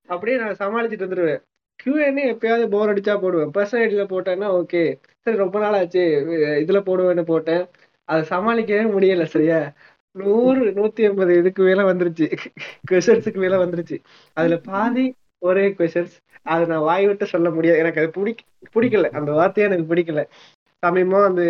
[0.09, 1.43] அப்படியே நான் சமாளிச்சுட்டு வந்துருவேன்.
[1.81, 3.51] கியூஎன்னு எப்பயாவது போர் அடிச்சா போடுவேன்.
[3.55, 4.83] பர்சனேட்ல போட்டேன்னா ஓகே
[5.19, 7.63] சரி ரொம்ப நாள் ஆச்சு அஹ் இதுல போடுவேன்னு போட்டேன்.
[8.09, 9.59] அதை சமாளிக்கவே முடியல சரியா?
[10.17, 12.27] நூறு நூத்தி எண்பது இதுக்கு மேல வந்துருச்சு.
[12.91, 13.97] கொஷன்ஸுக்கு மேல வந்துருச்சு.
[14.37, 15.05] அதுல பாதி
[15.43, 17.79] ஒரே கொஷன்ஸ் அதை நான் வாய் விட்டு சொல்ல முடியாது.
[17.79, 18.43] எனக்கு அது பிடிக்க
[18.75, 19.11] பிடிக்கல.
[19.11, 20.23] அந்த வார்த்தையே எனக்கு பிடிக்கல.
[20.83, 21.43] சமயமா அந்த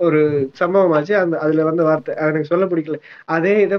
[0.00, 0.20] ஒரு
[0.60, 2.96] சம்பவம் ஆச்சு அந்த அதுல வந்த வார்த்தை அது எனக்கு சொல்ல பிடிக்கல.
[3.34, 3.76] அதே இதை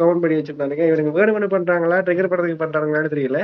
[0.00, 0.84] கவுண்ட் பண்ணி வச்சிருந்தானுங்க.
[0.90, 3.40] இவனுக்கு வேணும்னு பண்றாங்களா ட்ரிகர் பண்றதுக்கு பண்றாங்களான்னு தெரியல.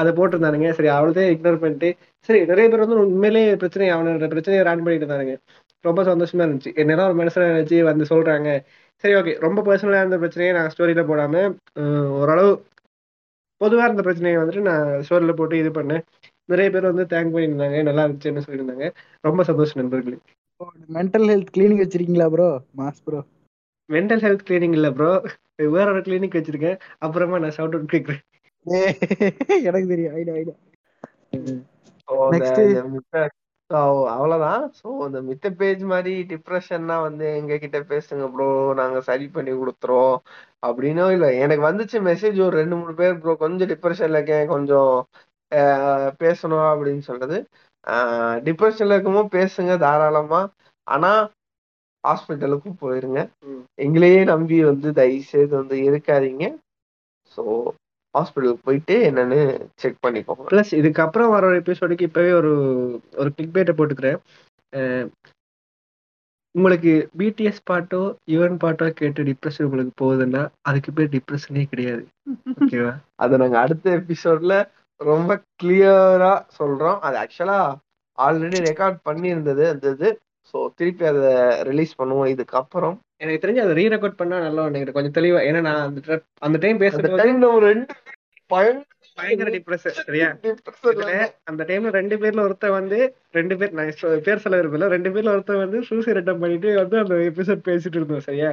[0.00, 0.70] அதை போட்டிருந்தானுங்க.
[0.78, 1.90] சரி அவ்வளோதே இக்னோர் பண்ணிட்டு
[2.28, 5.36] சரி நிறைய பேர் வந்து உண்மையிலேயே பிரச்சனை அவனோட பிரச்சனையை ரன் பண்ணிட்டு இருந்தானுங்க.
[5.84, 6.72] ரொம்ப சந்தோஷமா இருந்துச்சு.
[6.82, 8.50] என்னன்னா ஒரு மனுஷனை நினைச்சு வந்து சொல்றாங்க.
[9.04, 11.34] சரி ஓகே ரொம்ப பர்சனலா இருந்த பிரச்சனையை நான் ஸ்டோரியில போடாம
[12.20, 12.52] ஓரளவு
[13.60, 16.02] பொதுவாக இருந்த பிரச்சனையை வந்துட்டு நான் ஸ்டோரியில போட்டு இது பண்ணேன்.
[16.52, 17.78] நிறைய பேர் வந்து தேங்க் பண்ணியிருந்தாங்க.
[17.88, 18.86] நல்லா இருந்துச்சுன்னு சொல்லியிருந்தாங்க.
[19.28, 20.18] ரொம்ப சந்தோஷம் நண்பர்களே.
[20.94, 22.48] மென்டல் ஹெல்த் கிளினிக் வச்சிருக்கீங்களா bro
[22.78, 23.20] mass bro
[23.88, 25.10] mental health clinic இல்ல ப்ரோ
[25.74, 26.76] வேற ஒரு கிளினிக் வச்சிருக்கேன்.
[27.00, 28.22] அப்புறமா நான் ஷவுட் அவுட் கேட்கிறேன்
[29.66, 30.14] எனக்கு தெரியும்.
[30.18, 30.56] ஐடியா ஐடியா
[34.14, 34.62] அவ்வளவுதான்.
[34.78, 38.48] சோ இந்த மித்த பேஜ் மாதிரி டிப்ரெஷன்னா வந்து எங்க கிட்ட பேசுங்க ப்ரோ
[38.80, 40.16] நாங்க சரி பண்ணி கொடுத்துறோம்.
[40.62, 41.26] அப்படின்னும் இல்ல.
[41.44, 44.46] எனக்கு வந்துச்சு மெசேஜ் ஒரு ரெண்டு மூணு பேர் ப்ரோ கொஞ்சம் டிப்ரெஷன்ல இருக்கேன்.
[44.54, 44.92] கொஞ்சம்
[46.22, 47.36] பேசணும் அப்படின்னு சொல்றது.
[48.46, 50.40] டிப்ரெஷன்ல இருக்கும்போது பேசுங்க தாராளமா.
[50.86, 51.10] ஆனா
[52.04, 53.20] ஹாஸ்பிட்டலுக்கும் போயிருங்க.
[53.78, 56.44] எங்களையே நம்பி வந்து தயவு செய்து வந்து இருக்காதீங்க.
[57.38, 57.42] ஸோ
[58.14, 59.38] ஹாஸ்பிட்டலுக்கு போயிட்டு என்னன்னு
[59.82, 60.46] செக் பண்ணிக்கோங்க.
[60.50, 62.52] பிளஸ் இதுக்கப்புறம் வர ஒரு எபிசோடுக்கு இப்பவே ஒரு
[63.16, 64.18] ஒரு கிளிக் பேட்டை போட்டுக்கிறேன்.
[66.54, 72.04] உங்களுக்கு பிடிஎஸ் பாட்டோ யுவன் பாட்டோ கேட்டு டிப்ரெஷன் உங்களுக்கு போகுதுன்னா அதுக்கு பேர் டிப்ரெஷனே கிடையாது.
[72.60, 74.54] ஓகேவா அதை நாங்க அடுத்த எபிசோட்ல
[75.00, 75.32] ரொம்ப
[75.62, 76.98] கிளியரா சொல்றோம்.
[77.06, 77.58] அது ஆக்சுவலா
[78.18, 80.10] ஆல்ரெடி ரெக்கார்ட் பண்ணியிருந்தது அந்த இது.
[80.54, 81.30] ஸோ திருப்பி அதை
[81.68, 82.96] ரிலீஸ் பண்ணுவோம் இதுக்கப்புறம்.
[83.22, 85.84] எனக்கு தெரிஞ்சு அதை ரீ ரெக்கார்ட் பண்ணா நல்லா நினைக்கிறேன் கொஞ்சம் தெளிவா ஏன்னா நான்
[86.46, 87.94] அந்த டைம் பேசுறது ஒரு ரெண்டு
[89.16, 90.28] பயங்கர டிப்ரெஷன் சரியா?
[91.50, 92.98] அந்த டைம்ல ரெண்டு பேர்ல ஒருத்தன் வந்து
[93.38, 93.92] ரெண்டு பேர் நான்
[94.26, 94.88] பேர் சொல்ல விரும்பல.
[94.94, 98.50] ரெண்டு பேர்ல ஒருத்தன் வந்து சூசைட் அட்டம் பண்ணிட்டு வந்து அந்த எபிசோட் பேசிட்டு இருந்தோம் சரியா?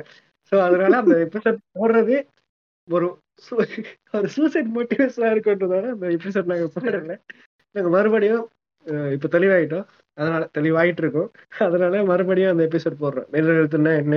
[0.52, 2.18] சோ அதனால அந்த எபிசோட் போடுறது
[2.88, 3.08] ஒரு
[4.18, 7.16] ஒரு சூசைட் மோட்டிவேஷனா இருக்குன்றதால அந்த எபிசோட் நாங்க போடல.
[7.76, 8.46] நாங்க மறுபடியும்
[9.16, 9.86] இப்ப தெளிவாயிட்டோம்.
[10.18, 11.30] அதனால தெளிவாயிட்டு இருக்கோம்
[11.68, 13.28] அதனால மறுபடியும் அந்த எபிசோட் போடுறோம்.
[13.36, 14.16] ஹெல்த்னா என்ன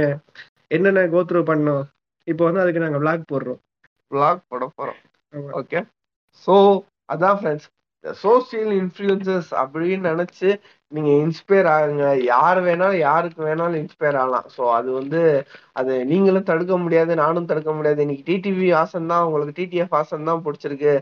[0.69, 1.85] என்னென்ன கோத்ரூ பண்ணோம்?
[2.29, 3.61] இப்போ வந்து அதுக்கு நாங்க vlog போடுறோம்.
[4.11, 5.01] Vlog போட போறோம்.
[5.33, 5.51] ஆமா.
[5.61, 5.81] ஓகே
[6.47, 6.55] ஸோ
[7.13, 7.69] அதான் ஃப்ரெண்ட்ஸ்
[8.23, 10.49] சோசியல் இன்ஃப்ளூயன்சஸ் அப்படின்னு நினைச்சு
[10.93, 12.07] நீங்க இன்ஸ்பயர் ஆகுங்க.
[12.33, 14.47] யார் வேணாலும் யாருக்கு வேணாலும் இன்ஸ்பயர் ஆகலாம்.
[14.57, 15.21] ஸோ அது வந்து
[15.81, 18.01] அது நீங்களும் தடுக்க முடியாது நானும் தடுக்க முடியாது.
[18.05, 20.95] இன்னைக்கு டிடிவி ஆசன் தான் உங்களுக்கு டிடிஎஃப் ஆசன் தான் பிடிச்சிருக்கு.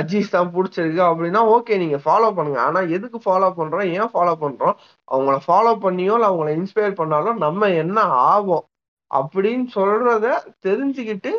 [0.00, 2.60] அஜீஸ் தான் பிடிச்சிருக்கு அப்படின்னா ஓகே நீங்க ஃபாலோ பண்ணுங்க.
[2.68, 3.86] ஆனா எதுக்கு ஃபாலோ பண்றோம்?
[3.98, 4.76] ஏன் ஃபாலோ பண்றோம்?
[5.08, 8.00] அவங்கள ஃபாலோ பண்ணியோ இல்லை அவங்கள இன்ஸ்பயர் பண்ணாலும் நம்ம என்ன
[8.32, 8.64] ஆகும்
[9.10, 10.26] அப்படின்னு சொல்றத
[10.68, 11.32] தெரிஞ்சுக்கிட்டு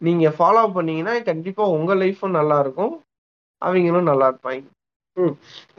[0.00, 2.94] நீங்க ஃபாலோ பண்ணீங்கன்னா கண்டிப்பா உங்க லைஃபும் நல்லா இருக்கும்.
[3.62, 4.64] அவங்களும் நல்லா இருப்பாங்க.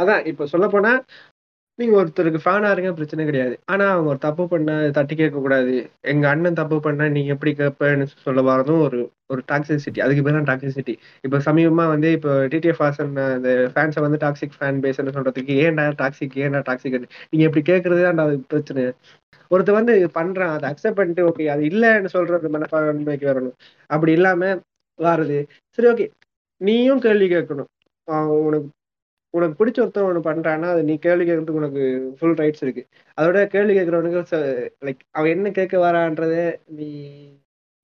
[0.01, 0.91] அதான் இப்ப சொல்ல போனா
[1.79, 3.55] நீங்க ஒருத்தருக்கு ஃபேனா இருங்க பிரச்சனை கிடையாது.
[3.73, 4.67] ஆனா அவங்க ஒரு தப்பு பண்ண
[4.97, 5.75] தட்டி கேட்க கூடாது
[6.11, 8.99] எங்க அண்ணன் தப்பு பண்ண நீங்க எப்படி கேட்பேன்னு சொல்ல வரதும் ஒரு
[9.33, 14.19] ஒரு டாக்ஸிசிட்டி அதுக்கு பேர் தான் டாக்ஸிசிட்டி இப்ப சமீபமா வந்து இப்போ டிடிஎஃப் ஆசன் அந்த ஃபேன்ஸை வந்து
[14.25, 16.97] டாக்ஸிக் ஃபேன் பேஸ்ன்னு சொல்றதுக்கு ஏன்டா டாக்ஸிக் ஏன்டா டாக்ஸிக்
[17.31, 18.85] நீங்க எப்படி கேட்கறது தான் அது பிரச்சனை.
[19.51, 23.55] ஒருத்தர் வந்து பண்றான் அதை அக்செப்ட் பண்ணிட்டு ஓகே அது இல்லைன்னு சொல்றது மனப்பான்மைக்கு வரணும்.
[23.89, 24.51] அப்படி இல்லாம
[24.99, 25.37] வாருது.
[25.77, 26.05] சரி ஓகே
[26.61, 27.69] நீயும் கேள்வி கேட்கணும்.
[28.47, 28.69] உனக்கு
[29.33, 31.81] உனக்கு பிடிச்ச ஒருத்தன் ஒன்று பண்றான்னா அது நீ கேள்வி கேட்கறதுக்கு உனக்கு
[32.17, 32.83] ஃபுல் ரைட்ஸ் இருக்கு.
[33.17, 34.39] அதோட கேள்வி கேட்கறவனுக்கு
[34.87, 36.35] லைக் அவன் என்ன கேட்க வரான்றத
[36.79, 36.87] நீ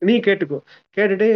[0.02, 0.58] நீ கேட்டுக்கோ.
[0.98, 1.28] கேட்டுட்டு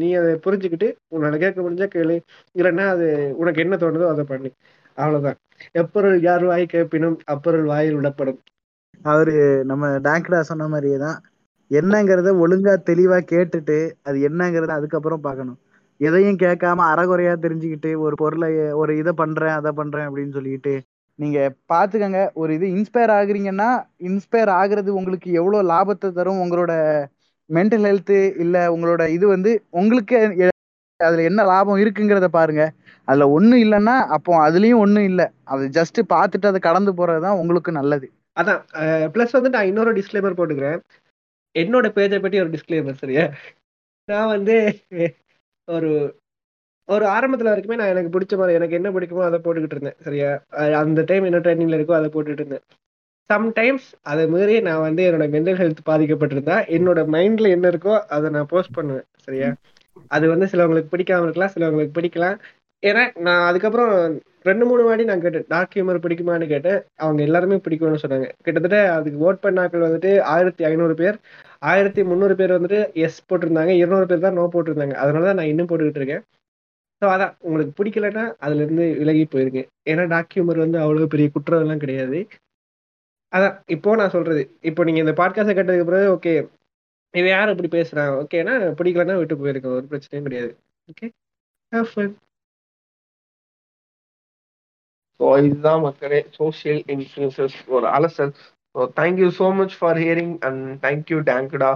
[0.00, 2.16] நீ அதை புரிஞ்சுக்கிட்டு உன்னால கேட்க முடிஞ்சா கேளு.
[2.56, 3.06] இல்லைன்னா அது
[3.42, 4.50] உனக்கு என்ன தோணுதோ அதை பண்ணு.
[4.98, 5.38] அவ்வளவுதான்.
[5.80, 8.40] எப்பொருள் யார் வாய் கேட்பினும் அப்பொருள் வாயில் விடப்படும்
[9.04, 9.34] அவரு
[9.70, 11.18] நம்ம டாங்கடா சொன்ன மாதிரியே தான்
[11.70, 13.76] என்னங்கிறத ஒழுங்கா தெளிவா கேட்டுட்டு
[14.08, 15.58] அது என்னங்கிறத அதுக்கப்புறம் பார்க்கணும்.
[16.00, 18.48] எதையும் கேட்காம அறகுறையா தெரிஞ்சுக்கிட்டு ஒரு பொருளை
[18.80, 20.74] ஒரு இதை பண்றேன் அதை பண்றேன் அப்படின்னு சொல்லிட்டு
[21.18, 21.38] நீங்க
[21.72, 23.68] பாத்துக்கங்க ஒரு இது இன்ஸ்பயர் ஆகுறீங்கன்னா
[24.08, 26.40] இன்ஸ்பயர் ஆகுறது உங்களுக்கு எவ்வளவு லாபத்தை தரும்?
[26.44, 26.72] உங்களோட
[27.50, 30.16] மென்டல் ஹெல்த் இல்ல உங்களோட இது வந்து உங்களுக்கு
[31.00, 32.64] அதுல என்ன லாபம் இருக்குங்கிறத பாருங்க.
[33.08, 35.26] அதுல ஒண்ணும் இல்லைன்னா அப்போ அதுலயும் ஒண்ணும் இல்லை.
[35.44, 38.06] அது ஜஸ்ட் பார்த்துட்டு அதை கடந்து போறதுதான் உங்களுக்கு நல்லது.
[38.36, 38.60] அதான்
[39.14, 40.78] ப்ளஸ் வந்து நான் இன்னொரு டிஸ்க்ளைமர் போட்டுக்கிறேன்.
[41.54, 43.24] என்னோட பேஜை பற்றி ஒரு டிஸ்க்ளைமர் சரியா?
[44.08, 44.54] நான் வந்து
[45.68, 45.90] ஒரு
[46.88, 50.30] ஒரு ஆரம்பத்துல வரைக்குமே நான் எனக்கு பிடிச்ச மாதிரி எனக்கு என்ன பிடிக்குமோ அதை போட்டுக்கிட்டு இருந்தேன் சரியா?
[50.80, 52.64] அந்த டைம் என்ன ட்ரைனிங்ல இருக்கோ அதை போட்டுட்டு இருந்தேன்.
[53.30, 58.50] சம்டைம்ஸ் அதை மீறி நான் வந்து என்னோட மென்டல் ஹெல்த் பாதிக்கப்பட்டிருந்தா என்னோட மைண்ட்ல என்ன இருக்கோ அதை நான்
[58.52, 59.48] போஸ்ட் பண்ணுவேன் சரியா?
[60.14, 62.36] அது வந்து சிலவங்களுக்கு பிடிக்காம இருக்கலாம் சிலவங்களுக்கு பிடிக்கலாம்.
[62.82, 63.92] ஏன்னா நான் அதுக்கப்புறம்
[64.48, 68.26] ரெண்டு மூணு வாட்டி நான் கேட்டேன் டார்க் ஹியூமர் பிடிக்குமான்னு கேட்டேன் அவங்க எல்லாருமே பிடிக்கும்னு சொன்னாங்க.
[68.46, 71.16] கிட்டத்தட்ட அதுக்கு ஓட் பண்ணாக்கள் வந்துட்டு ஆயிரத்தி ஐநூறு பேர்
[71.70, 74.94] ஆயிரத்தி முந்நூறு பேர் வந்துட்டு எஸ் போட்டிருந்தாங்க இருநூறு பேர் தான் நோ போட்டிருந்தாங்க.
[75.02, 76.24] அதனால தான் நான் இன்னும் போட்டுக்கிட்டு இருக்கேன்.
[77.02, 79.62] ஸோ அதான் உங்களுக்கு பிடிக்கலன்னா அதுலேருந்து விலகி போயிருங்க
[79.92, 82.18] ஏன்னா டார்க் வந்து அவ்வளோ பெரிய குற்றம் எல்லாம் கிடையாது.
[83.32, 84.42] அதான் இப்போ நான் சொல்றது.
[84.70, 86.34] இப்போ நீங்க இந்த பாட்காஸ்டை கேட்டதுக்கு பிறகு ஓகே
[87.14, 90.52] இவன் யார் இப்படி பேசுறான் ஓகேனா பிடிக்கலன்னா விட்டு போயிருக்கேன் ஒரு பிரச்சனையும் கிடையாது.
[90.88, 91.06] ஓகே
[95.20, 98.32] ஸோ இதுதான் மக்களே சோஷியல் இன்ஃப்ளூயன்சஸ் ஒரு அலசல்
[98.74, 101.70] so thank you so much for hearing and thank you டேங்கடா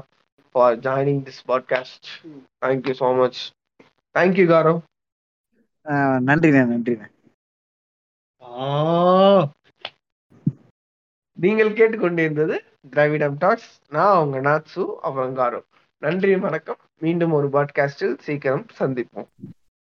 [0.55, 2.09] for joining this podcast
[2.65, 3.41] thank you so much
[4.15, 4.75] thank you காரோ
[5.87, 7.09] ஆஹ் நன்றிண்ணே நன்றிண்ணே
[11.39, 12.57] நீங்கள் கேட்டுக்கொண்டிருந்தது
[12.91, 13.81] திராவிடம் டாக்ஸ்.
[13.89, 15.61] நான் உங்க நாட்சு அப்புறம் காரோ.
[16.03, 16.79] நன்றி வணக்கம்.
[16.99, 19.29] மீண்டும் ஒரு பாட்காஸ்டில் சீக்கிரம் சந்திப்போம்.